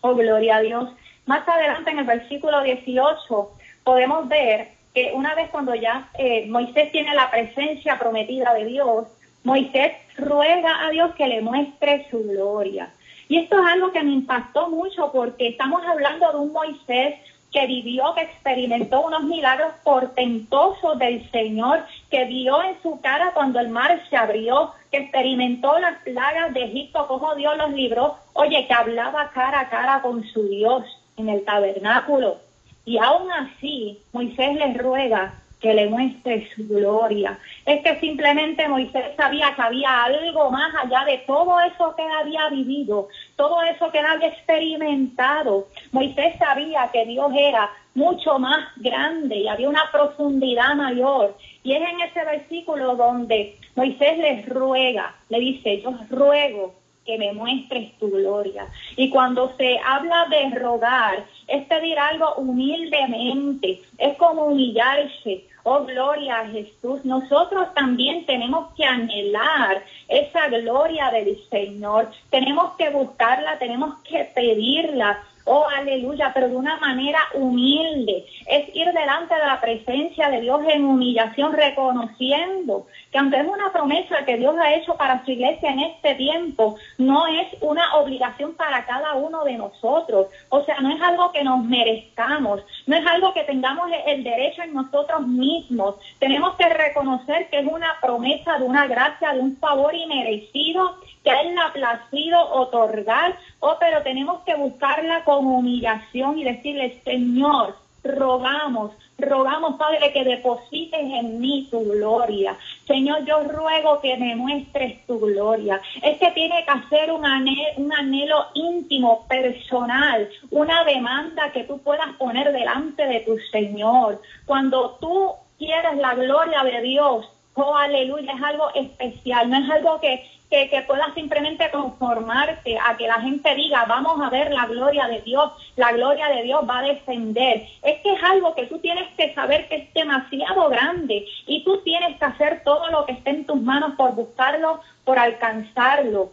Oh, 0.00 0.16
gloria 0.16 0.56
a 0.56 0.60
Dios. 0.60 0.88
Más 1.26 1.46
adelante 1.46 1.90
en 1.90 2.00
el 2.00 2.06
versículo 2.06 2.62
18 2.62 3.50
podemos 3.84 4.26
ver 4.28 4.79
que 4.94 5.12
una 5.14 5.34
vez 5.34 5.50
cuando 5.50 5.74
ya 5.74 6.08
eh, 6.18 6.46
Moisés 6.48 6.90
tiene 6.92 7.14
la 7.14 7.30
presencia 7.30 7.98
prometida 7.98 8.54
de 8.54 8.64
Dios, 8.64 9.06
Moisés 9.44 9.92
ruega 10.16 10.84
a 10.86 10.90
Dios 10.90 11.14
que 11.14 11.26
le 11.26 11.40
muestre 11.40 12.06
su 12.10 12.22
gloria. 12.24 12.90
Y 13.28 13.38
esto 13.38 13.60
es 13.60 13.72
algo 13.72 13.92
que 13.92 14.02
me 14.02 14.12
impactó 14.12 14.68
mucho 14.68 15.12
porque 15.12 15.48
estamos 15.48 15.82
hablando 15.86 16.32
de 16.32 16.38
un 16.38 16.52
Moisés 16.52 17.14
que 17.52 17.66
vivió, 17.66 18.14
que 18.14 18.22
experimentó 18.22 19.00
unos 19.00 19.24
milagros 19.24 19.72
portentosos 19.82 20.98
del 20.98 21.28
Señor, 21.30 21.84
que 22.10 22.24
vio 22.24 22.62
en 22.62 22.80
su 22.82 23.00
cara 23.00 23.32
cuando 23.34 23.58
el 23.58 23.68
mar 23.68 24.00
se 24.08 24.16
abrió, 24.16 24.72
que 24.90 24.98
experimentó 24.98 25.78
las 25.78 26.00
plagas 26.02 26.54
de 26.54 26.64
Egipto, 26.64 27.06
cómo 27.08 27.34
Dios 27.34 27.56
los 27.56 27.70
libró, 27.72 28.16
oye, 28.34 28.66
que 28.66 28.74
hablaba 28.74 29.30
cara 29.30 29.60
a 29.60 29.68
cara 29.68 30.02
con 30.02 30.24
su 30.24 30.48
Dios 30.48 30.84
en 31.16 31.28
el 31.28 31.44
tabernáculo. 31.44 32.38
Y 32.84 32.98
aún 32.98 33.30
así, 33.32 33.98
Moisés 34.12 34.56
le 34.56 34.74
ruega 34.74 35.34
que 35.60 35.74
le 35.74 35.88
muestre 35.88 36.48
su 36.54 36.66
gloria. 36.66 37.38
Es 37.66 37.82
que 37.82 38.00
simplemente 38.00 38.66
Moisés 38.66 39.14
sabía 39.16 39.54
que 39.54 39.62
había 39.62 40.04
algo 40.04 40.50
más 40.50 40.74
allá 40.82 41.04
de 41.04 41.18
todo 41.18 41.60
eso 41.60 41.94
que 41.94 42.02
había 42.02 42.48
vivido, 42.48 43.08
todo 43.36 43.62
eso 43.62 43.90
que 43.92 43.98
había 43.98 44.28
experimentado. 44.28 45.68
Moisés 45.92 46.34
sabía 46.38 46.88
que 46.92 47.04
Dios 47.04 47.30
era 47.36 47.70
mucho 47.94 48.38
más 48.38 48.68
grande 48.76 49.36
y 49.36 49.48
había 49.48 49.68
una 49.68 49.90
profundidad 49.92 50.74
mayor. 50.74 51.36
Y 51.62 51.74
es 51.74 51.82
en 51.82 52.00
ese 52.00 52.24
versículo 52.24 52.96
donde 52.96 53.56
Moisés 53.76 54.18
les 54.18 54.48
ruega, 54.48 55.14
le 55.28 55.40
dice, 55.40 55.82
yo 55.82 55.92
ruego 56.08 56.74
que 57.04 57.18
me 57.18 57.32
muestres 57.32 57.98
tu 57.98 58.10
gloria. 58.10 58.66
Y 58.96 59.10
cuando 59.10 59.54
se 59.56 59.78
habla 59.84 60.26
de 60.26 60.58
rogar, 60.58 61.24
es 61.50 61.66
pedir 61.66 61.98
algo 61.98 62.34
humildemente, 62.36 63.80
es 63.98 64.16
como 64.16 64.46
humillarse. 64.46 65.44
Oh, 65.62 65.84
gloria 65.84 66.40
a 66.40 66.48
Jesús. 66.48 67.04
Nosotros 67.04 67.74
también 67.74 68.24
tenemos 68.24 68.72
que 68.74 68.84
anhelar 68.84 69.82
esa 70.08 70.48
gloria 70.48 71.10
del 71.10 71.36
Señor. 71.50 72.10
Tenemos 72.30 72.72
que 72.78 72.88
buscarla, 72.88 73.58
tenemos 73.58 73.98
que 74.00 74.24
pedirla. 74.34 75.22
Oh, 75.44 75.66
aleluya, 75.76 76.30
pero 76.32 76.48
de 76.48 76.56
una 76.56 76.78
manera 76.78 77.18
humilde. 77.34 78.24
Es 78.46 78.74
ir 78.74 78.86
delante 78.92 79.34
de 79.34 79.46
la 79.46 79.60
presencia 79.60 80.30
de 80.30 80.40
Dios 80.40 80.62
en 80.66 80.84
humillación, 80.84 81.52
reconociendo 81.52 82.86
que 83.10 83.18
aunque 83.18 83.40
es 83.40 83.46
una 83.46 83.72
promesa 83.72 84.24
que 84.24 84.36
Dios 84.36 84.54
ha 84.58 84.74
hecho 84.74 84.94
para 84.94 85.24
su 85.24 85.32
iglesia 85.32 85.70
en 85.70 85.80
este 85.80 86.14
tiempo, 86.14 86.76
no 86.98 87.26
es 87.26 87.48
una 87.60 87.96
obligación 87.96 88.54
para 88.54 88.84
cada 88.86 89.14
uno 89.14 89.44
de 89.44 89.54
nosotros. 89.56 90.28
O 90.48 90.64
sea, 90.64 90.80
no 90.80 90.94
es 90.94 91.02
algo 91.02 91.32
que 91.32 91.42
nos 91.42 91.64
merezcamos, 91.64 92.60
no 92.86 92.96
es 92.96 93.06
algo 93.06 93.34
que 93.34 93.44
tengamos 93.44 93.90
el 94.06 94.22
derecho 94.22 94.62
en 94.62 94.74
nosotros 94.74 95.26
mismos. 95.26 95.96
Tenemos 96.18 96.54
que 96.56 96.68
reconocer 96.68 97.48
que 97.50 97.60
es 97.60 97.66
una 97.66 97.96
promesa 98.00 98.58
de 98.58 98.64
una 98.64 98.86
gracia, 98.86 99.32
de 99.32 99.40
un 99.40 99.56
favor 99.56 99.94
inmerecido 99.94 100.96
que 101.24 101.30
a 101.30 101.40
Él 101.42 101.56
ha 101.58 101.72
placido 101.72 102.40
otorgar. 102.52 103.36
Oh, 103.60 103.76
pero 103.78 104.02
tenemos 104.02 104.40
que 104.42 104.54
buscarla 104.54 105.24
con 105.24 105.46
humillación 105.46 106.38
y 106.38 106.44
decirle, 106.44 107.00
Señor, 107.04 107.76
rogamos, 108.02 108.92
rogamos, 109.20 109.76
Padre, 109.76 110.12
que 110.12 110.24
deposites 110.24 111.00
en 111.00 111.40
mí 111.40 111.68
tu 111.70 111.84
gloria. 111.84 112.56
Señor, 112.86 113.24
yo 113.24 113.42
ruego 113.44 114.00
que 114.00 114.16
me 114.16 114.34
muestres 114.36 115.06
tu 115.06 115.20
gloria. 115.20 115.80
Es 116.02 116.18
que 116.18 116.30
tiene 116.32 116.64
que 116.64 116.70
hacer 116.70 117.12
un 117.12 117.24
anhelo, 117.24 117.62
un 117.76 117.92
anhelo 117.92 118.46
íntimo, 118.54 119.26
personal, 119.28 120.28
una 120.50 120.84
demanda 120.84 121.52
que 121.52 121.64
tú 121.64 121.78
puedas 121.78 122.12
poner 122.16 122.52
delante 122.52 123.06
de 123.06 123.20
tu 123.20 123.38
Señor. 123.50 124.20
Cuando 124.46 124.98
tú 125.00 125.32
quieres 125.58 125.96
la 125.98 126.14
gloria 126.14 126.62
de 126.64 126.80
Dios, 126.80 127.28
oh 127.54 127.76
aleluya, 127.76 128.32
es 128.32 128.42
algo 128.42 128.70
especial, 128.74 129.50
no 129.50 129.58
es 129.58 129.70
algo 129.70 130.00
que, 130.00 130.24
que, 130.50 130.84
puedas 130.86 131.14
simplemente 131.14 131.70
conformarte 131.70 132.76
a 132.76 132.96
que 132.96 133.06
la 133.06 133.20
gente 133.20 133.54
diga, 133.54 133.84
vamos 133.84 134.20
a 134.20 134.28
ver 134.30 134.52
la 134.52 134.66
gloria 134.66 135.06
de 135.06 135.20
Dios, 135.20 135.52
la 135.76 135.92
gloria 135.92 136.28
de 136.28 136.42
Dios 136.42 136.62
va 136.68 136.80
a 136.80 136.82
descender. 136.82 137.66
Es 137.82 138.00
que 138.00 138.14
es 138.14 138.22
algo 138.22 138.54
que 138.56 138.66
tú 138.66 138.78
tienes 138.80 139.08
que 139.16 139.32
saber 139.32 139.68
que 139.68 139.76
es 139.76 139.94
demasiado 139.94 140.68
grande 140.68 141.24
y 141.46 141.62
tú 141.62 141.78
tienes 141.82 142.18
que 142.18 142.24
hacer 142.24 142.62
todo 142.64 142.90
lo 142.90 143.06
que 143.06 143.12
esté 143.12 143.30
en 143.30 143.46
tus 143.46 143.60
manos 143.60 143.94
por 143.96 144.14
buscarlo, 144.14 144.80
por 145.04 145.20
alcanzarlo. 145.20 146.32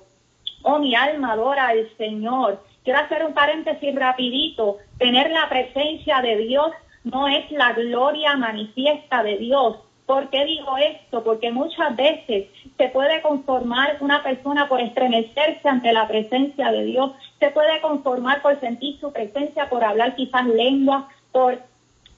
Oh, 0.63 0.79
mi 0.79 0.95
alma 0.95 1.33
adora 1.33 1.67
al 1.67 1.87
Señor. 1.97 2.63
Quiero 2.83 2.99
hacer 2.99 3.23
un 3.23 3.33
paréntesis 3.33 3.93
rapidito. 3.93 4.77
Tener 4.97 5.29
la 5.29 5.47
presencia 5.47 6.21
de 6.21 6.37
Dios 6.37 6.71
no 7.03 7.27
es 7.27 7.49
la 7.51 7.73
gloria 7.73 8.35
manifiesta 8.35 9.21
de 9.21 9.37
Dios 9.37 9.77
¿Por 10.07 10.29
qué 10.29 10.45
digo 10.45 10.77
esto? 10.77 11.21
Porque 11.21 11.51
muchas 11.51 11.93
veces 11.97 12.47
se 12.77 12.87
puede 12.89 13.21
conformar 13.21 13.97
una 13.99 14.23
persona 14.23 14.69
por 14.69 14.79
estremecerse 14.79 15.67
ante 15.67 15.91
la 15.91 16.07
presencia 16.07 16.71
de 16.71 16.85
Dios, 16.85 17.11
se 17.39 17.49
puede 17.51 17.81
conformar 17.81 18.41
por 18.41 18.57
sentir 18.61 18.97
su 19.01 19.11
presencia, 19.11 19.69
por 19.69 19.83
hablar 19.83 20.15
quizás 20.15 20.45
lengua, 20.45 21.09
por 21.33 21.59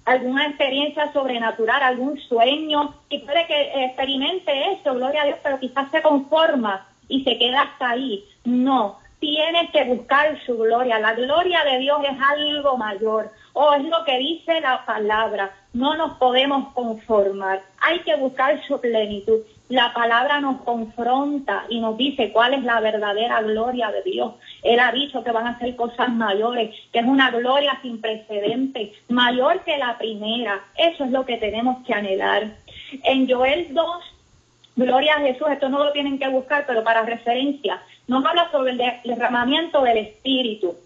alguna 0.05 0.47
experiencia 0.47 1.11
sobrenatural, 1.11 1.81
algún 1.81 2.19
sueño, 2.19 2.93
y 3.09 3.19
puede 3.19 3.47
que 3.47 3.85
experimente 3.85 4.73
eso, 4.73 4.93
gloria 4.93 5.23
a 5.23 5.25
Dios, 5.25 5.39
pero 5.41 5.59
quizás 5.59 5.89
se 5.89 6.03
conforma 6.03 6.87
y 7.07 7.23
se 7.23 7.39
queda 7.39 7.63
hasta 7.63 7.89
ahí. 7.89 8.23
No, 8.45 8.99
tienes 9.19 9.71
que 9.71 9.83
buscar 9.85 10.39
su 10.45 10.57
gloria. 10.57 10.99
La 10.99 11.13
gloria 11.13 11.63
de 11.63 11.79
Dios 11.79 11.99
es 12.03 12.17
algo 12.21 12.77
mayor. 12.77 13.31
O 13.61 13.73
es 13.73 13.83
lo 13.83 14.05
que 14.05 14.17
dice 14.19 14.61
la 14.61 14.85
palabra. 14.85 15.51
No 15.73 15.93
nos 15.97 16.17
podemos 16.17 16.73
conformar. 16.73 17.61
Hay 17.81 17.99
que 18.03 18.15
buscar 18.15 18.65
su 18.65 18.79
plenitud. 18.79 19.41
La 19.67 19.93
palabra 19.93 20.39
nos 20.39 20.61
confronta 20.61 21.65
y 21.67 21.81
nos 21.81 21.97
dice 21.97 22.31
cuál 22.31 22.53
es 22.53 22.63
la 22.63 22.79
verdadera 22.79 23.41
gloria 23.41 23.91
de 23.91 24.01
Dios. 24.03 24.35
Él 24.63 24.79
ha 24.79 24.93
dicho 24.93 25.25
que 25.25 25.33
van 25.33 25.45
a 25.45 25.59
ser 25.59 25.75
cosas 25.75 26.07
mayores, 26.07 26.73
que 26.93 26.99
es 26.99 27.05
una 27.05 27.31
gloria 27.31 27.77
sin 27.81 27.99
precedentes, 27.99 28.91
mayor 29.09 29.61
que 29.65 29.77
la 29.77 29.97
primera. 29.97 30.61
Eso 30.77 31.03
es 31.03 31.11
lo 31.11 31.25
que 31.25 31.35
tenemos 31.35 31.85
que 31.85 31.93
anhelar. 31.93 32.47
En 33.03 33.29
Joel 33.29 33.73
2, 33.73 33.85
gloria 34.77 35.15
a 35.15 35.19
Jesús, 35.19 35.49
esto 35.51 35.67
no 35.67 35.83
lo 35.83 35.91
tienen 35.91 36.17
que 36.17 36.29
buscar, 36.29 36.63
pero 36.65 36.81
para 36.85 37.01
referencia, 37.01 37.81
nos 38.07 38.23
habla 38.23 38.49
sobre 38.51 38.71
el 38.71 38.81
derramamiento 39.03 39.81
del 39.81 39.97
Espíritu. 39.97 40.77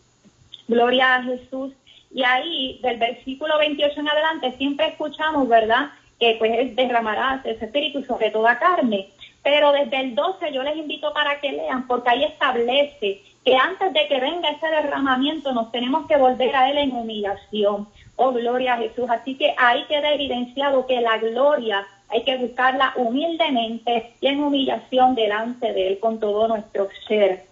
Gloria 0.68 1.18
a 1.18 1.24
Jesús. 1.24 1.74
Y 2.13 2.24
ahí, 2.24 2.79
del 2.84 2.98
versículo 2.98 3.58
28 3.58 4.00
en 4.00 4.08
adelante, 4.08 4.53
siempre 4.58 4.88
escuchamos, 4.88 5.48
¿verdad? 5.48 5.89
Que 6.20 6.36
pues 6.38 6.75
derramará 6.75 7.41
ese 7.43 7.65
Espíritu 7.65 8.03
sobre 8.03 8.29
toda 8.29 8.60
carne. 8.60 9.10
Pero 9.41 9.72
desde 9.72 10.00
el 10.00 10.15
12 10.15 10.53
yo 10.53 10.63
les 10.63 10.77
invito 10.77 11.12
para 11.13 11.41
que 11.41 11.51
lean, 11.51 11.88
porque 11.88 12.12
ahí 12.12 12.24
establece 12.24 13.22
que 13.43 13.55
antes 13.58 13.91
de 13.91 14.08
que 14.08 14.20
venga 14.20 14.50
ese 14.50 14.67
derramamiento 14.67 15.51
nos 15.53 15.72
tenemos 15.72 16.08
que 16.08 16.15
volver 16.15 16.55
a 16.55 16.70
Él 16.70 16.77
en 16.77 16.96
humillación. 16.96 17.88
Oh, 18.15 18.32
gloria 18.32 18.75
a 18.75 18.77
Jesús. 18.77 19.10
Así 19.10 19.36
que 19.36 19.53
ahí 19.58 19.84
queda 19.89 20.13
evidenciado 20.13 20.86
que 20.86 21.01
la 21.01 21.17
gloria 21.17 21.86
hay 22.10 22.24
que 22.24 22.38
buscarla 22.38 22.93
humildemente 22.96 24.13
y 24.22 24.27
en 24.27 24.43
humillación 24.43 25.15
delante 25.15 25.74
de 25.74 25.88
Él 25.88 26.00
con 26.00 26.20
todo 26.20 26.48
nuestro 26.48 26.88
ser. 27.08 27.46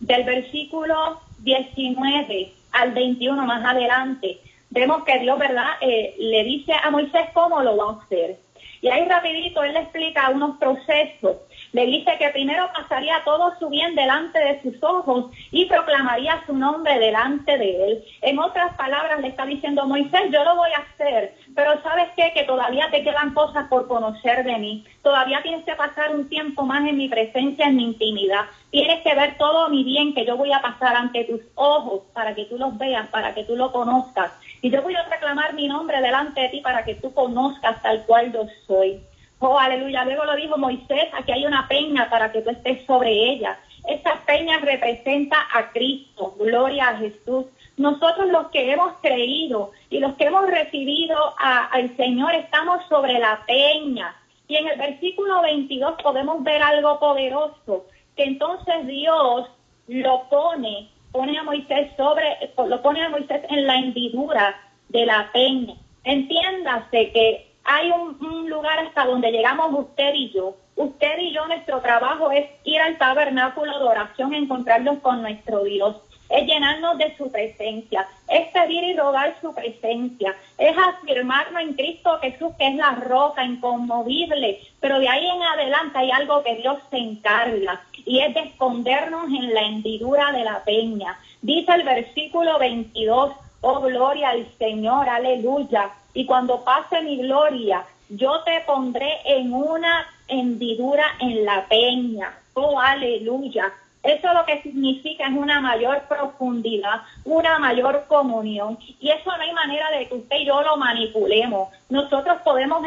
Del 0.00 0.24
versículo 0.24 1.20
19 1.40 2.52
al 2.76 2.92
21 2.92 3.46
más 3.46 3.64
adelante, 3.64 4.38
vemos 4.70 5.04
que 5.04 5.18
Dios, 5.18 5.38
¿verdad?, 5.38 5.70
eh, 5.80 6.14
le 6.18 6.44
dice 6.44 6.72
a 6.72 6.90
Moisés 6.90 7.26
cómo 7.32 7.62
lo 7.62 7.76
va 7.76 7.92
a 7.92 8.02
hacer. 8.02 8.36
Y 8.82 8.88
ahí 8.88 9.08
rapidito 9.08 9.64
él 9.64 9.72
le 9.72 9.80
explica 9.80 10.28
unos 10.30 10.58
procesos 10.58 11.36
le 11.76 11.84
dice 11.84 12.16
que 12.18 12.30
primero 12.30 12.70
pasaría 12.72 13.22
todo 13.22 13.52
su 13.58 13.68
bien 13.68 13.94
delante 13.94 14.38
de 14.38 14.62
sus 14.62 14.82
ojos 14.82 15.26
y 15.50 15.66
proclamaría 15.66 16.42
su 16.46 16.56
nombre 16.56 16.98
delante 16.98 17.58
de 17.58 17.84
él. 17.84 18.04
En 18.22 18.38
otras 18.38 18.74
palabras, 18.76 19.20
le 19.20 19.28
está 19.28 19.44
diciendo 19.44 19.84
Moisés, 19.84 20.22
yo 20.32 20.42
lo 20.42 20.56
voy 20.56 20.70
a 20.70 20.78
hacer, 20.78 21.34
pero 21.54 21.78
sabes 21.82 22.08
qué, 22.16 22.32
que 22.32 22.44
todavía 22.44 22.88
te 22.90 23.02
quedan 23.04 23.34
cosas 23.34 23.68
por 23.68 23.88
conocer 23.88 24.42
de 24.44 24.56
mí. 24.56 24.86
Todavía 25.02 25.42
tienes 25.42 25.66
que 25.66 25.74
pasar 25.74 26.14
un 26.14 26.30
tiempo 26.30 26.62
más 26.62 26.88
en 26.88 26.96
mi 26.96 27.10
presencia, 27.10 27.66
en 27.66 27.76
mi 27.76 27.84
intimidad. 27.84 28.46
Tienes 28.70 29.02
que 29.02 29.14
ver 29.14 29.36
todo 29.36 29.68
mi 29.68 29.84
bien 29.84 30.14
que 30.14 30.24
yo 30.24 30.38
voy 30.38 30.54
a 30.54 30.62
pasar 30.62 30.96
ante 30.96 31.24
tus 31.24 31.42
ojos 31.56 32.04
para 32.14 32.34
que 32.34 32.46
tú 32.46 32.56
los 32.56 32.78
veas, 32.78 33.06
para 33.08 33.34
que 33.34 33.44
tú 33.44 33.54
lo 33.54 33.70
conozcas. 33.70 34.32
Y 34.62 34.70
yo 34.70 34.80
voy 34.80 34.94
a 34.94 35.02
reclamar 35.02 35.52
mi 35.52 35.68
nombre 35.68 36.00
delante 36.00 36.40
de 36.40 36.48
ti 36.48 36.60
para 36.62 36.86
que 36.86 36.94
tú 36.94 37.12
conozcas 37.12 37.82
tal 37.82 38.02
cual 38.06 38.32
yo 38.32 38.46
soy. 38.66 39.02
Oh, 39.38 39.58
aleluya. 39.58 40.04
Luego 40.04 40.24
lo 40.24 40.34
dijo 40.34 40.56
Moisés, 40.56 41.08
aquí 41.12 41.32
hay 41.32 41.44
una 41.44 41.68
peña 41.68 42.08
para 42.08 42.32
que 42.32 42.42
tú 42.42 42.50
estés 42.50 42.84
sobre 42.86 43.10
ella. 43.10 43.58
Esta 43.86 44.20
peña 44.26 44.58
representa 44.58 45.36
a 45.52 45.70
Cristo, 45.70 46.34
gloria 46.38 46.88
a 46.88 46.96
Jesús. 46.96 47.46
Nosotros 47.76 48.28
los 48.28 48.48
que 48.48 48.72
hemos 48.72 48.94
creído 49.02 49.72
y 49.90 50.00
los 50.00 50.14
que 50.14 50.24
hemos 50.24 50.48
recibido 50.48 51.34
al 51.38 51.94
Señor 51.96 52.34
estamos 52.34 52.84
sobre 52.88 53.18
la 53.18 53.44
peña. 53.46 54.16
Y 54.48 54.56
en 54.56 54.68
el 54.68 54.78
versículo 54.78 55.42
22 55.42 56.00
podemos 56.02 56.42
ver 56.42 56.62
algo 56.62 56.98
poderoso, 56.98 57.84
que 58.16 58.24
entonces 58.24 58.86
Dios 58.86 59.48
lo 59.88 60.22
pone, 60.30 60.88
pone 61.12 61.38
a 61.38 61.42
Moisés 61.42 61.90
sobre, 61.96 62.50
lo 62.56 62.80
pone 62.80 63.02
a 63.02 63.10
Moisés 63.10 63.42
en 63.50 63.66
la 63.66 63.76
hendidura 63.76 64.58
de 64.88 65.04
la 65.04 65.30
peña. 65.32 65.74
Entiéndase 66.04 67.12
que 67.12 67.46
hay 67.66 67.90
un, 67.90 68.48
lugar 68.48 68.78
hasta 68.78 69.04
donde 69.04 69.30
llegamos 69.30 69.72
usted 69.72 70.14
y 70.14 70.32
yo. 70.32 70.54
Usted 70.76 71.18
y 71.18 71.32
yo, 71.32 71.46
nuestro 71.46 71.80
trabajo 71.80 72.30
es 72.30 72.48
ir 72.64 72.80
al 72.80 72.96
tabernáculo 72.98 73.78
de 73.78 73.84
oración, 73.84 74.34
encontrarnos 74.34 74.98
con 75.00 75.22
nuestro 75.22 75.64
Dios 75.64 75.96
es 76.28 76.46
llenarnos 76.46 76.98
de 76.98 77.16
su 77.16 77.30
presencia, 77.30 78.06
es 78.28 78.48
pedir 78.48 78.84
y 78.84 78.96
rogar 78.96 79.36
su 79.40 79.54
presencia, 79.54 80.34
es 80.58 80.76
afirmarnos 80.76 81.62
en 81.62 81.74
Cristo 81.74 82.18
Jesús, 82.20 82.52
que 82.58 82.68
es 82.68 82.74
la 82.74 82.92
roca 82.92 83.44
inconmovible, 83.44 84.60
pero 84.80 84.98
de 84.98 85.08
ahí 85.08 85.26
en 85.26 85.42
adelante 85.42 85.98
hay 85.98 86.10
algo 86.10 86.42
que 86.42 86.56
Dios 86.56 86.78
se 86.90 86.98
encarga 86.98 87.82
y 88.04 88.20
es 88.20 88.34
de 88.34 88.40
escondernos 88.40 89.26
en 89.26 89.54
la 89.54 89.62
hendidura 89.62 90.32
de 90.32 90.44
la 90.44 90.64
peña. 90.64 91.18
Dice 91.42 91.72
el 91.72 91.84
versículo 91.84 92.58
22, 92.58 93.32
oh 93.60 93.80
gloria 93.80 94.30
al 94.30 94.46
Señor, 94.58 95.08
aleluya, 95.08 95.90
y 96.14 96.24
cuando 96.24 96.64
pase 96.64 97.02
mi 97.02 97.18
gloria, 97.18 97.84
yo 98.08 98.42
te 98.44 98.60
pondré 98.66 99.18
en 99.24 99.52
una 99.52 100.06
hendidura 100.28 101.04
en 101.20 101.44
la 101.44 101.66
peña. 101.66 102.32
Oh, 102.54 102.80
aleluya. 102.80 103.72
Eso 104.02 104.32
lo 104.32 104.44
que 104.46 104.62
significa 104.62 105.26
es 105.26 105.34
una 105.36 105.60
mayor 105.60 106.02
profundidad, 106.08 107.02
una 107.24 107.58
mayor 107.58 108.04
comunión. 108.06 108.78
Y 109.00 109.10
eso 109.10 109.36
no 109.36 109.42
hay 109.42 109.52
manera 109.52 109.90
de 109.90 110.06
que 110.06 110.14
usted 110.14 110.36
y 110.36 110.44
yo 110.46 110.62
lo 110.62 110.76
manipulemos. 110.76 111.68
Nosotros 111.90 112.36
podemos 112.44 112.86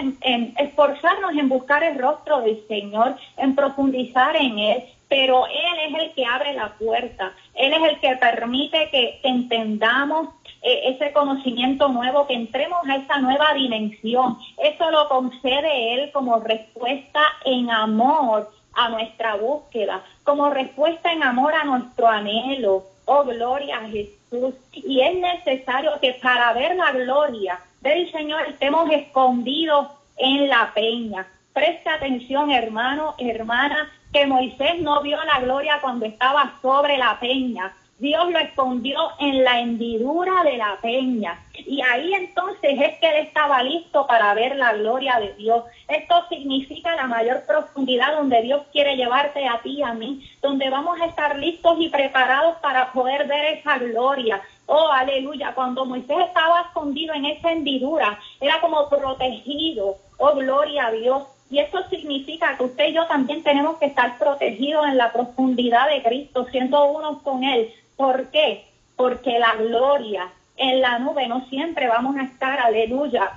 esforzarnos 0.58 1.34
en 1.34 1.50
buscar 1.50 1.84
el 1.84 2.00
rostro 2.00 2.40
del 2.40 2.66
Señor, 2.68 3.18
en 3.36 3.54
profundizar 3.54 4.36
en 4.38 4.60
Él, 4.60 4.84
pero 5.10 5.46
Él 5.48 5.90
es 5.90 6.02
el 6.02 6.14
que 6.14 6.26
abre 6.26 6.54
la 6.54 6.70
puerta. 6.74 7.34
Él 7.54 7.74
es 7.74 7.84
el 7.84 8.00
que 8.00 8.16
permite 8.16 8.90
que 8.90 9.20
entendamos 9.24 10.30
eh, 10.62 10.82
ese 10.86 11.14
conocimiento 11.14 11.88
nuevo, 11.90 12.28
que 12.28 12.34
entremos 12.34 12.80
a 12.88 12.96
esa 12.96 13.20
nueva 13.20 13.54
dimensión. 13.54 14.38
Eso 14.58 14.92
lo 14.92 15.08
concede 15.08 15.94
Él 15.94 16.12
como 16.12 16.40
respuesta 16.40 17.22
en 17.46 17.72
amor 17.72 18.50
a 18.74 18.90
nuestra 18.90 19.36
búsqueda, 19.36 20.04
como 20.24 20.50
respuesta 20.50 21.12
en 21.12 21.24
amor 21.24 21.54
a 21.54 21.64
nuestro 21.64 22.08
anhelo. 22.08 22.84
Oh, 23.06 23.24
gloria 23.24 23.80
a 23.80 23.90
Jesús. 23.90 24.54
Y 24.72 25.02
es 25.02 25.16
necesario 25.16 26.00
que 26.00 26.14
para 26.22 26.54
ver 26.54 26.76
la 26.76 26.92
gloria 26.92 27.60
del 27.82 28.12
Señor 28.12 28.44
estemos 28.48 28.90
escondidos 28.92 29.88
en 30.18 30.48
la 30.48 30.72
peña. 30.74 31.26
Presta 31.54 31.96
atención, 31.96 32.52
hermano, 32.52 33.16
hermana, 33.18 33.92
que 34.14 34.28
Moisés 34.28 34.80
no 34.80 35.02
vio 35.02 35.18
la 35.24 35.40
gloria 35.40 35.80
cuando 35.82 36.06
estaba 36.06 36.54
sobre 36.62 36.98
la 36.98 37.20
peña. 37.20 37.74
Dios 38.00 38.32
lo 38.32 38.40
escondió 38.40 38.98
en 39.20 39.44
la 39.44 39.60
hendidura 39.60 40.44
de 40.44 40.56
la 40.56 40.78
peña. 40.82 41.38
Y 41.54 41.82
ahí 41.82 42.14
entonces 42.14 42.80
es 42.80 42.98
que 42.98 43.10
él 43.10 43.28
estaba 43.28 43.62
listo 43.62 44.08
para 44.08 44.34
ver 44.34 44.56
la 44.56 44.72
gloria 44.74 45.20
de 45.20 45.34
Dios. 45.34 45.66
Esto 45.90 46.16
significa 46.30 46.96
la 46.96 47.08
mayor 47.08 47.44
profundidad 47.46 48.16
donde 48.16 48.42
Dios 48.42 48.62
quiere 48.72 48.96
llevarte 48.96 49.46
a 49.46 49.60
ti 49.62 49.84
a 49.84 49.94
mí, 49.94 50.26
donde 50.42 50.70
vamos 50.70 51.00
a 51.02 51.08
estar 51.08 51.38
listos 51.38 51.76
y 51.82 51.90
preparados 51.90 52.56
para 52.62 52.94
poder 52.94 53.28
ver 53.28 53.58
esa 53.58 53.78
gloria. 53.78 54.42
Oh, 54.66 54.88
aleluya. 54.94 55.54
Cuando 55.54 55.86
Moisés 55.86 56.20
estaba 56.26 56.62
escondido 56.62 57.14
en 57.14 57.26
esa 57.26 57.52
hendidura, 57.52 58.18
era 58.40 58.62
como 58.62 58.88
protegido. 58.88 59.98
Oh, 60.18 60.36
gloria 60.36 60.88
a 60.88 60.92
Dios. 60.92 61.24
Y 61.52 61.60
eso 61.60 61.80
significa 61.90 62.56
que 62.56 62.64
usted 62.64 62.90
y 62.90 62.94
yo 62.94 63.08
también 63.08 63.44
tenemos 63.44 63.78
que 63.78 63.88
estar 63.88 64.18
protegidos 64.18 64.88
en 64.88 64.98
la 64.98 65.12
profundidad 65.12 65.90
de 65.90 66.02
Cristo, 66.02 66.46
siendo 66.50 66.86
unos 66.86 67.22
con 67.24 67.44
Él. 67.44 67.74
¿Por 68.00 68.32
qué? 68.32 68.64
Porque 68.96 69.40
la 69.40 69.56
gloria 69.56 70.30
en 70.56 70.80
la 70.80 71.00
nube 71.00 71.28
no 71.28 71.46
siempre 71.50 71.90
vamos 71.90 72.16
a 72.16 72.24
estar, 72.24 72.58
aleluya. 72.58 73.30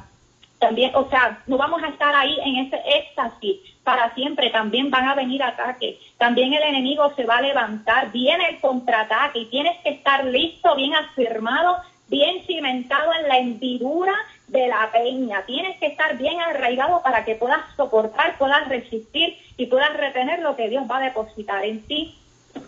También, 0.61 0.95
o 0.95 1.09
sea, 1.11 1.43
no 1.49 1.57
vamos 1.57 1.83
a 1.83 1.89
estar 1.89 2.15
ahí 2.15 2.39
en 2.45 2.67
ese 2.67 2.81
éxtasis 2.87 3.57
para 3.83 4.15
siempre. 4.15 4.51
También 4.51 4.89
van 4.89 5.09
a 5.09 5.17
venir 5.17 5.43
ataques. 5.43 5.97
También 6.17 6.53
el 6.53 6.63
enemigo 6.63 7.13
se 7.17 7.25
va 7.25 7.39
a 7.39 7.43
levantar. 7.43 8.13
Viene 8.13 8.51
el 8.51 8.61
contraataque 8.61 9.41
y 9.41 9.47
tienes 9.47 9.77
que 9.83 9.89
estar 9.89 10.25
listo, 10.27 10.77
bien 10.77 10.95
afirmado, 10.95 11.79
bien 12.07 12.47
cimentado 12.47 13.13
en 13.15 13.27
la 13.27 13.39
hendidura 13.39 14.15
de 14.47 14.69
la 14.69 14.93
peña. 14.93 15.43
Tienes 15.45 15.77
que 15.79 15.87
estar 15.87 16.17
bien 16.19 16.41
arraigado 16.41 17.03
para 17.03 17.25
que 17.25 17.35
puedas 17.35 17.63
soportar, 17.77 18.39
puedas 18.39 18.69
resistir 18.69 19.37
y 19.57 19.67
puedas 19.67 19.93
retener 19.97 20.39
lo 20.39 20.55
que 20.55 20.69
Dios 20.69 20.85
va 20.89 20.99
a 20.99 21.07
depositar 21.07 21.65
en 21.65 21.83
ti. 21.83 22.17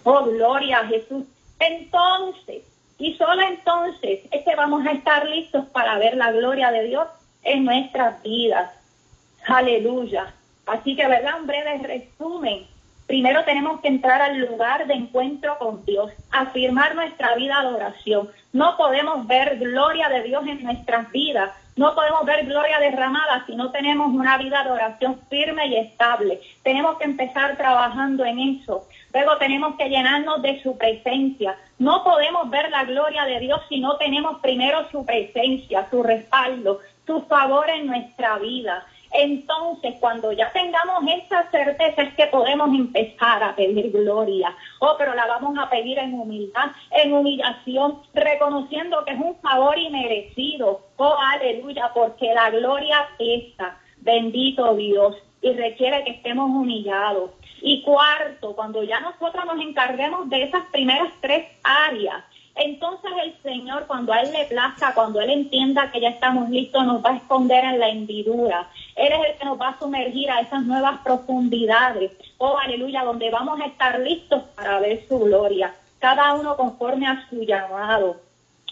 Oh, 0.02 0.24
gloria 0.24 0.80
a 0.80 0.88
Jesús. 0.88 1.24
Entonces, 1.58 2.64
y 2.98 3.14
solo 3.14 3.42
entonces 3.42 4.20
es 4.30 4.44
que 4.44 4.54
vamos 4.54 4.86
a 4.86 4.92
estar 4.92 5.26
listos 5.26 5.66
para 5.66 5.98
ver 5.98 6.16
la 6.16 6.32
gloria 6.32 6.70
de 6.70 6.84
Dios 6.84 7.06
en 7.42 7.64
nuestras 7.64 8.22
vidas. 8.22 8.72
Aleluya. 9.46 10.32
Así 10.66 10.96
que, 10.96 11.06
¿verdad? 11.06 11.40
Un 11.40 11.46
breve 11.46 11.78
resumen. 11.78 12.66
Primero 13.06 13.44
tenemos 13.44 13.80
que 13.80 13.88
entrar 13.88 14.22
al 14.22 14.38
lugar 14.38 14.86
de 14.86 14.94
encuentro 14.94 15.58
con 15.58 15.84
Dios, 15.84 16.10
afirmar 16.30 16.94
nuestra 16.94 17.34
vida 17.34 17.60
de 17.60 17.74
oración. 17.74 18.30
No 18.52 18.76
podemos 18.78 19.26
ver 19.26 19.58
gloria 19.58 20.08
de 20.08 20.22
Dios 20.22 20.46
en 20.46 20.62
nuestras 20.62 21.10
vidas 21.12 21.50
no 21.76 21.92
podemos 21.96 22.24
ver 22.24 22.46
gloria 22.46 22.78
derramada 22.78 23.44
si 23.46 23.56
no 23.56 23.72
tenemos 23.72 24.12
una 24.12 24.38
vida 24.38 24.62
de 24.62 24.70
oración 24.70 25.20
firme 25.28 25.66
y 25.66 25.76
estable. 25.76 26.40
Tenemos 26.62 26.98
que 26.98 27.04
empezar 27.04 27.56
trabajando 27.56 28.24
en 28.24 28.38
eso. 28.38 28.86
Luego 29.14 29.36
tenemos 29.38 29.76
que 29.76 29.88
llenarnos 29.88 30.42
de 30.42 30.60
su 30.60 30.76
presencia. 30.76 31.56
No 31.78 32.02
podemos 32.02 32.50
ver 32.50 32.68
la 32.70 32.84
gloria 32.84 33.24
de 33.24 33.38
Dios 33.38 33.60
si 33.68 33.78
no 33.78 33.96
tenemos 33.96 34.40
primero 34.40 34.90
su 34.90 35.06
presencia, 35.06 35.86
su 35.88 36.02
respaldo, 36.02 36.80
su 37.06 37.22
favor 37.22 37.70
en 37.70 37.86
nuestra 37.86 38.38
vida. 38.38 38.84
Entonces, 39.12 39.94
cuando 40.00 40.32
ya 40.32 40.50
tengamos 40.50 41.04
esa 41.06 41.48
certeza 41.52 42.02
es 42.02 42.14
que 42.14 42.26
podemos 42.26 42.68
empezar 42.70 43.44
a 43.44 43.54
pedir 43.54 43.92
gloria. 43.92 44.52
Oh, 44.80 44.96
pero 44.98 45.14
la 45.14 45.26
vamos 45.26 45.56
a 45.56 45.70
pedir 45.70 46.00
en 46.00 46.14
humildad, 46.14 46.72
en 46.90 47.12
humillación, 47.12 48.00
reconociendo 48.12 49.04
que 49.04 49.12
es 49.12 49.20
un 49.20 49.36
favor 49.36 49.78
inmerecido. 49.78 50.80
Oh, 50.96 51.14
aleluya, 51.32 51.92
porque 51.94 52.34
la 52.34 52.50
gloria 52.50 53.06
pesa. 53.16 53.78
Bendito 53.98 54.74
Dios. 54.74 55.14
Y 55.40 55.52
requiere 55.52 56.02
que 56.02 56.10
estemos 56.10 56.50
humillados. 56.50 57.30
Y 57.66 57.80
cuarto, 57.80 58.54
cuando 58.54 58.82
ya 58.82 59.00
nosotros 59.00 59.42
nos 59.46 59.58
encarguemos 59.58 60.28
de 60.28 60.42
esas 60.42 60.66
primeras 60.66 61.10
tres 61.22 61.46
áreas, 61.62 62.22
entonces 62.56 63.10
el 63.22 63.34
Señor, 63.42 63.86
cuando 63.86 64.12
a 64.12 64.20
Él 64.20 64.32
le 64.32 64.44
plazca, 64.44 64.92
cuando 64.92 65.18
Él 65.22 65.30
entienda 65.30 65.90
que 65.90 65.98
ya 65.98 66.10
estamos 66.10 66.50
listos, 66.50 66.84
nos 66.84 67.02
va 67.02 67.12
a 67.12 67.16
esconder 67.16 67.64
en 67.64 67.80
la 67.80 67.88
hendidura. 67.88 68.68
Él 68.96 69.14
es 69.14 69.30
el 69.30 69.38
que 69.38 69.46
nos 69.46 69.58
va 69.58 69.70
a 69.70 69.78
sumergir 69.78 70.30
a 70.30 70.40
esas 70.40 70.62
nuevas 70.64 71.00
profundidades. 71.02 72.12
Oh, 72.36 72.58
aleluya, 72.58 73.02
donde 73.02 73.30
vamos 73.30 73.58
a 73.58 73.64
estar 73.64 73.98
listos 73.98 74.42
para 74.54 74.78
ver 74.80 75.02
su 75.08 75.18
gloria. 75.20 75.74
Cada 76.00 76.34
uno 76.34 76.58
conforme 76.58 77.06
a 77.06 77.26
su 77.30 77.44
llamado. 77.44 78.20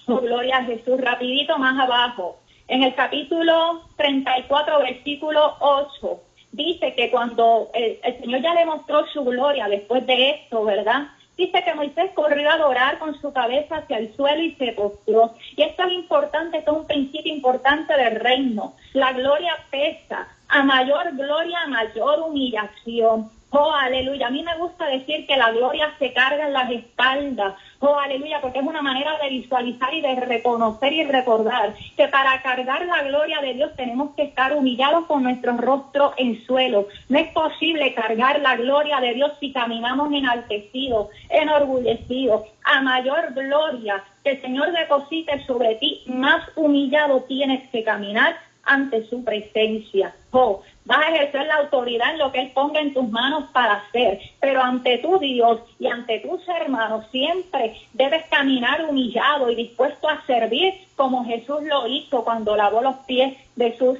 Oh, 0.06 0.18
gloria 0.18 0.58
a 0.58 0.64
Jesús. 0.64 1.00
Rapidito 1.00 1.56
más 1.56 1.80
abajo. 1.80 2.36
En 2.68 2.82
el 2.82 2.94
capítulo 2.94 3.84
34, 3.96 4.80
versículo 4.80 5.56
8, 5.60 6.20
dice 6.52 6.94
que 6.94 7.10
cuando 7.10 7.70
el, 7.74 7.98
el 8.02 8.20
Señor 8.20 8.42
ya 8.42 8.54
le 8.54 8.66
mostró 8.66 9.06
su 9.08 9.24
gloria 9.24 9.66
después 9.68 10.06
de 10.06 10.30
esto, 10.30 10.64
¿verdad? 10.64 11.08
Dice 11.36 11.64
que 11.64 11.74
Moisés 11.74 12.10
corrió 12.14 12.50
a 12.50 12.54
adorar 12.54 12.98
con 12.98 13.18
su 13.20 13.32
cabeza 13.32 13.78
hacia 13.78 13.98
el 13.98 14.14
suelo 14.14 14.42
y 14.42 14.54
se 14.56 14.72
postró. 14.72 15.34
Y 15.56 15.62
esto 15.62 15.84
es 15.84 15.92
importante, 15.92 16.58
esto 16.58 16.72
es 16.72 16.78
un 16.78 16.86
principio 16.86 17.34
importante 17.34 17.96
del 17.96 18.20
reino. 18.20 18.74
La 18.92 19.12
gloria 19.12 19.56
pesa. 19.70 20.28
A 20.48 20.62
mayor 20.62 21.16
gloria, 21.16 21.62
a 21.62 21.68
mayor 21.68 22.20
humillación. 22.20 23.30
Oh, 23.54 23.70
aleluya. 23.70 24.28
A 24.28 24.30
mí 24.30 24.42
me 24.42 24.56
gusta 24.56 24.86
decir 24.86 25.26
que 25.26 25.36
la 25.36 25.50
gloria 25.50 25.92
se 25.98 26.14
carga 26.14 26.46
en 26.46 26.54
las 26.54 26.70
espaldas. 26.70 27.54
Oh, 27.80 27.98
aleluya, 27.98 28.40
porque 28.40 28.60
es 28.60 28.64
una 28.64 28.80
manera 28.80 29.18
de 29.18 29.28
visualizar 29.28 29.92
y 29.92 30.00
de 30.00 30.14
reconocer 30.14 30.90
y 30.94 31.04
recordar 31.04 31.74
que 31.94 32.08
para 32.08 32.40
cargar 32.40 32.86
la 32.86 33.02
gloria 33.02 33.42
de 33.42 33.52
Dios 33.52 33.72
tenemos 33.76 34.14
que 34.14 34.22
estar 34.22 34.56
humillados 34.56 35.04
con 35.04 35.22
nuestro 35.22 35.54
rostro 35.58 36.14
en 36.16 36.42
suelo. 36.46 36.88
No 37.10 37.18
es 37.18 37.28
posible 37.32 37.92
cargar 37.92 38.40
la 38.40 38.56
gloria 38.56 39.00
de 39.00 39.12
Dios 39.12 39.32
si 39.38 39.52
caminamos 39.52 40.10
enaltecidos, 40.14 41.08
enorgullecidos. 41.28 42.44
A 42.64 42.80
mayor 42.80 43.34
gloria 43.34 44.02
que 44.24 44.30
el 44.30 44.40
Señor 44.40 44.72
deposite 44.72 45.44
sobre 45.44 45.74
ti, 45.74 46.04
más 46.06 46.40
humillado 46.56 47.24
tienes 47.24 47.68
que 47.68 47.84
caminar 47.84 48.34
ante 48.64 49.06
su 49.08 49.22
presencia. 49.24 50.14
Oh, 50.30 50.62
vas 50.84 50.98
a 50.98 51.10
ejercer 51.10 51.46
la 51.46 51.56
autoridad 51.56 52.12
en 52.12 52.18
lo 52.18 52.32
que 52.32 52.40
Él 52.40 52.50
ponga 52.54 52.80
en 52.80 52.92
tus 52.92 53.08
manos 53.08 53.44
para 53.52 53.74
hacer, 53.74 54.20
pero 54.40 54.62
ante 54.62 54.98
tu 54.98 55.18
Dios 55.18 55.60
y 55.78 55.86
ante 55.86 56.20
tus 56.20 56.46
hermanos 56.48 57.06
siempre 57.10 57.76
debes 57.92 58.24
caminar 58.26 58.84
humillado 58.84 59.50
y 59.50 59.54
dispuesto 59.54 60.08
a 60.08 60.24
servir 60.26 60.74
como 60.96 61.24
Jesús 61.24 61.62
lo 61.62 61.86
hizo 61.86 62.24
cuando 62.24 62.56
lavó 62.56 62.82
los 62.82 62.96
pies 63.06 63.36
de 63.56 63.76
sus 63.76 63.98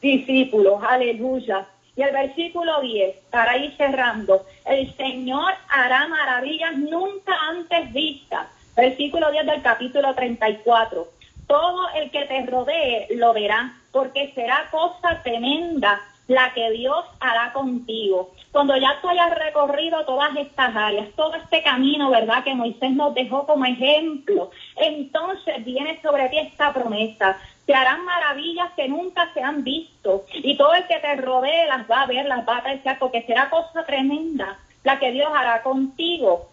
discípulos. 0.00 0.82
Aleluya. 0.86 1.66
Y 1.94 2.02
el 2.02 2.12
versículo 2.12 2.80
10, 2.80 3.16
para 3.30 3.58
ir 3.58 3.76
cerrando, 3.76 4.46
el 4.64 4.94
Señor 4.96 5.52
hará 5.68 6.08
maravillas 6.08 6.74
nunca 6.76 7.34
antes 7.50 7.92
vistas. 7.92 8.46
Versículo 8.74 9.30
10 9.30 9.44
del 9.44 9.60
capítulo 9.60 10.14
34. 10.14 11.06
Todo 11.46 11.88
el 11.94 12.10
que 12.10 12.24
te 12.24 12.46
rodee 12.46 13.08
lo 13.16 13.34
verá, 13.34 13.74
porque 13.92 14.32
será 14.34 14.68
cosa 14.70 15.22
tremenda 15.22 16.00
la 16.32 16.52
que 16.54 16.70
Dios 16.70 17.04
hará 17.20 17.52
contigo. 17.52 18.30
Cuando 18.50 18.76
ya 18.76 18.98
tú 19.00 19.08
hayas 19.08 19.38
recorrido 19.38 20.04
todas 20.06 20.34
estas 20.36 20.74
áreas, 20.74 21.08
todo 21.14 21.34
este 21.34 21.62
camino, 21.62 22.10
¿verdad? 22.10 22.42
Que 22.42 22.54
Moisés 22.54 22.92
nos 22.92 23.14
dejó 23.14 23.46
como 23.46 23.66
ejemplo, 23.66 24.50
entonces 24.76 25.64
viene 25.64 26.00
sobre 26.00 26.28
ti 26.30 26.38
esta 26.38 26.72
promesa. 26.72 27.38
Te 27.66 27.74
harán 27.74 28.04
maravillas 28.04 28.72
que 28.74 28.88
nunca 28.88 29.32
se 29.34 29.42
han 29.42 29.62
visto 29.62 30.24
y 30.32 30.56
todo 30.56 30.74
el 30.74 30.86
que 30.86 30.98
te 30.98 31.16
rodee 31.16 31.66
las 31.66 31.88
va 31.88 32.02
a 32.02 32.06
ver, 32.06 32.26
las 32.26 32.48
va 32.48 32.56
a 32.56 32.58
apreciar, 32.58 32.98
porque 32.98 33.22
será 33.22 33.50
cosa 33.50 33.84
tremenda 33.84 34.58
la 34.84 34.98
que 34.98 35.12
Dios 35.12 35.28
hará 35.34 35.62
contigo. 35.62 36.48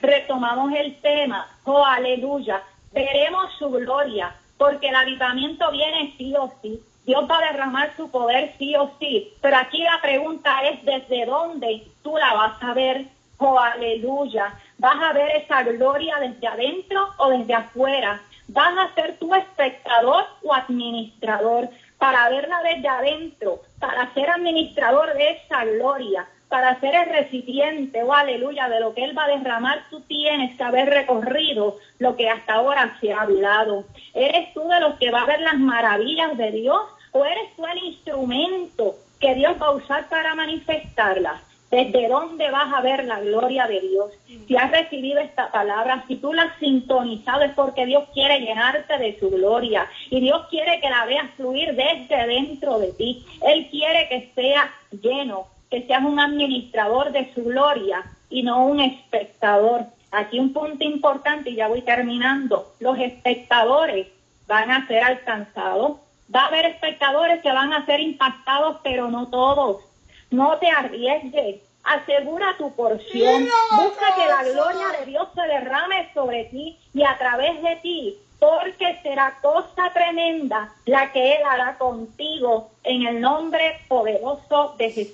Retomamos 0.00 0.72
el 0.74 1.00
tema, 1.00 1.48
oh 1.64 1.84
aleluya, 1.84 2.62
veremos 2.92 3.52
su 3.58 3.68
gloria, 3.68 4.32
porque 4.56 4.88
el 4.88 4.96
avivamiento 4.96 5.70
viene 5.72 6.14
sí 6.16 6.32
o 6.36 6.52
sí. 6.62 6.80
Dios 7.08 7.24
va 7.24 7.38
a 7.38 7.52
derramar 7.52 7.90
su 7.96 8.10
poder 8.10 8.52
sí 8.58 8.76
o 8.76 8.90
sí. 9.00 9.32
Pero 9.40 9.56
aquí 9.56 9.82
la 9.82 9.98
pregunta 10.02 10.60
es 10.68 10.84
desde 10.84 11.24
dónde 11.24 11.86
tú 12.02 12.14
la 12.18 12.34
vas 12.34 12.62
a 12.62 12.74
ver. 12.74 13.06
Oh, 13.38 13.58
aleluya. 13.58 14.52
¿Vas 14.76 15.02
a 15.02 15.14
ver 15.14 15.36
esa 15.36 15.62
gloria 15.62 16.16
desde 16.20 16.46
adentro 16.46 17.08
o 17.16 17.30
desde 17.30 17.54
afuera? 17.54 18.20
¿Vas 18.48 18.76
a 18.76 18.94
ser 18.94 19.16
tu 19.18 19.34
espectador 19.34 20.26
o 20.42 20.52
administrador? 20.52 21.70
Para 21.96 22.28
verla 22.28 22.60
desde 22.62 22.88
adentro, 22.88 23.62
para 23.80 24.12
ser 24.12 24.28
administrador 24.28 25.14
de 25.14 25.30
esa 25.30 25.64
gloria, 25.64 26.28
para 26.50 26.78
ser 26.78 26.94
el 26.94 27.06
recipiente, 27.06 28.02
oh 28.02 28.12
aleluya, 28.12 28.68
de 28.68 28.80
lo 28.80 28.92
que 28.92 29.04
Él 29.04 29.16
va 29.16 29.24
a 29.24 29.28
derramar, 29.28 29.84
tú 29.88 30.00
tienes 30.02 30.56
que 30.58 30.62
haber 30.62 30.90
recorrido 30.90 31.76
lo 31.98 32.16
que 32.16 32.28
hasta 32.28 32.54
ahora 32.54 32.98
se 33.00 33.14
ha 33.14 33.22
hablado. 33.22 33.84
¿Eres 34.12 34.52
tú 34.52 34.68
de 34.68 34.80
los 34.80 34.94
que 34.98 35.10
va 35.10 35.22
a 35.22 35.26
ver 35.26 35.40
las 35.40 35.58
maravillas 35.58 36.36
de 36.36 36.52
Dios 36.52 36.82
o 37.12 37.24
eres 37.24 37.54
tú 37.56 37.66
el 37.66 37.84
instrumento 37.84 38.96
que 39.20 39.34
Dios 39.34 39.56
va 39.60 39.66
a 39.66 39.72
usar 39.72 40.08
para 40.08 40.34
manifestarlas? 40.34 41.42
¿Desde 41.70 42.08
dónde 42.08 42.50
vas 42.50 42.72
a 42.72 42.80
ver 42.80 43.04
la 43.04 43.20
gloria 43.20 43.66
de 43.66 43.80
Dios? 43.80 44.10
Si 44.46 44.56
has 44.56 44.70
recibido 44.70 45.20
esta 45.20 45.52
palabra, 45.52 46.02
si 46.08 46.16
tú 46.16 46.32
la 46.32 46.44
has 46.44 46.58
sintonizado 46.58 47.42
es 47.42 47.52
porque 47.52 47.84
Dios 47.84 48.04
quiere 48.14 48.40
llenarte 48.40 48.96
de 48.96 49.18
su 49.18 49.28
gloria 49.28 49.86
y 50.08 50.20
Dios 50.20 50.46
quiere 50.48 50.80
que 50.80 50.88
la 50.88 51.04
veas 51.04 51.30
fluir 51.36 51.74
desde 51.74 52.26
dentro 52.26 52.78
de 52.78 52.92
ti. 52.92 53.26
Él 53.42 53.68
quiere 53.70 54.08
que 54.08 54.32
sea 54.34 54.70
lleno, 55.02 55.48
que 55.70 55.86
seas 55.86 56.02
un 56.04 56.18
administrador 56.18 57.12
de 57.12 57.32
su 57.34 57.44
gloria 57.44 58.02
y 58.30 58.42
no 58.42 58.64
un 58.64 58.80
espectador. 58.80 59.84
Aquí 60.10 60.38
un 60.38 60.54
punto 60.54 60.84
importante 60.84 61.50
y 61.50 61.56
ya 61.56 61.68
voy 61.68 61.82
terminando. 61.82 62.72
Los 62.80 62.98
espectadores 62.98 64.06
van 64.46 64.70
a 64.70 64.86
ser 64.86 65.04
alcanzados. 65.04 65.98
Va 66.34 66.42
a 66.42 66.46
haber 66.46 66.66
espectadores 66.66 67.42
que 67.42 67.52
van 67.52 67.72
a 67.72 67.86
ser 67.86 68.00
impactados, 68.00 68.78
pero 68.82 69.08
no 69.08 69.28
todos. 69.28 69.82
No 70.30 70.58
te 70.58 70.68
arriesgues. 70.68 71.62
Asegura 71.84 72.54
tu 72.58 72.74
porción. 72.74 73.48
Busca 73.76 74.14
que 74.14 74.26
la 74.26 74.42
gloria 74.42 74.98
de 74.98 75.06
Dios 75.06 75.28
se 75.34 75.42
derrame 75.42 76.12
sobre 76.12 76.44
ti 76.44 76.78
y 76.92 77.02
a 77.02 77.16
través 77.16 77.62
de 77.62 77.76
ti 77.76 78.18
porque 78.38 78.98
será 79.02 79.38
cosa 79.42 79.90
tremenda 79.92 80.72
la 80.86 81.12
que 81.12 81.36
Él 81.36 81.42
hará 81.44 81.76
contigo 81.76 82.70
en 82.84 83.06
el 83.06 83.20
nombre 83.20 83.80
poderoso 83.88 84.74
de 84.78 84.90
Jesús. 84.90 85.06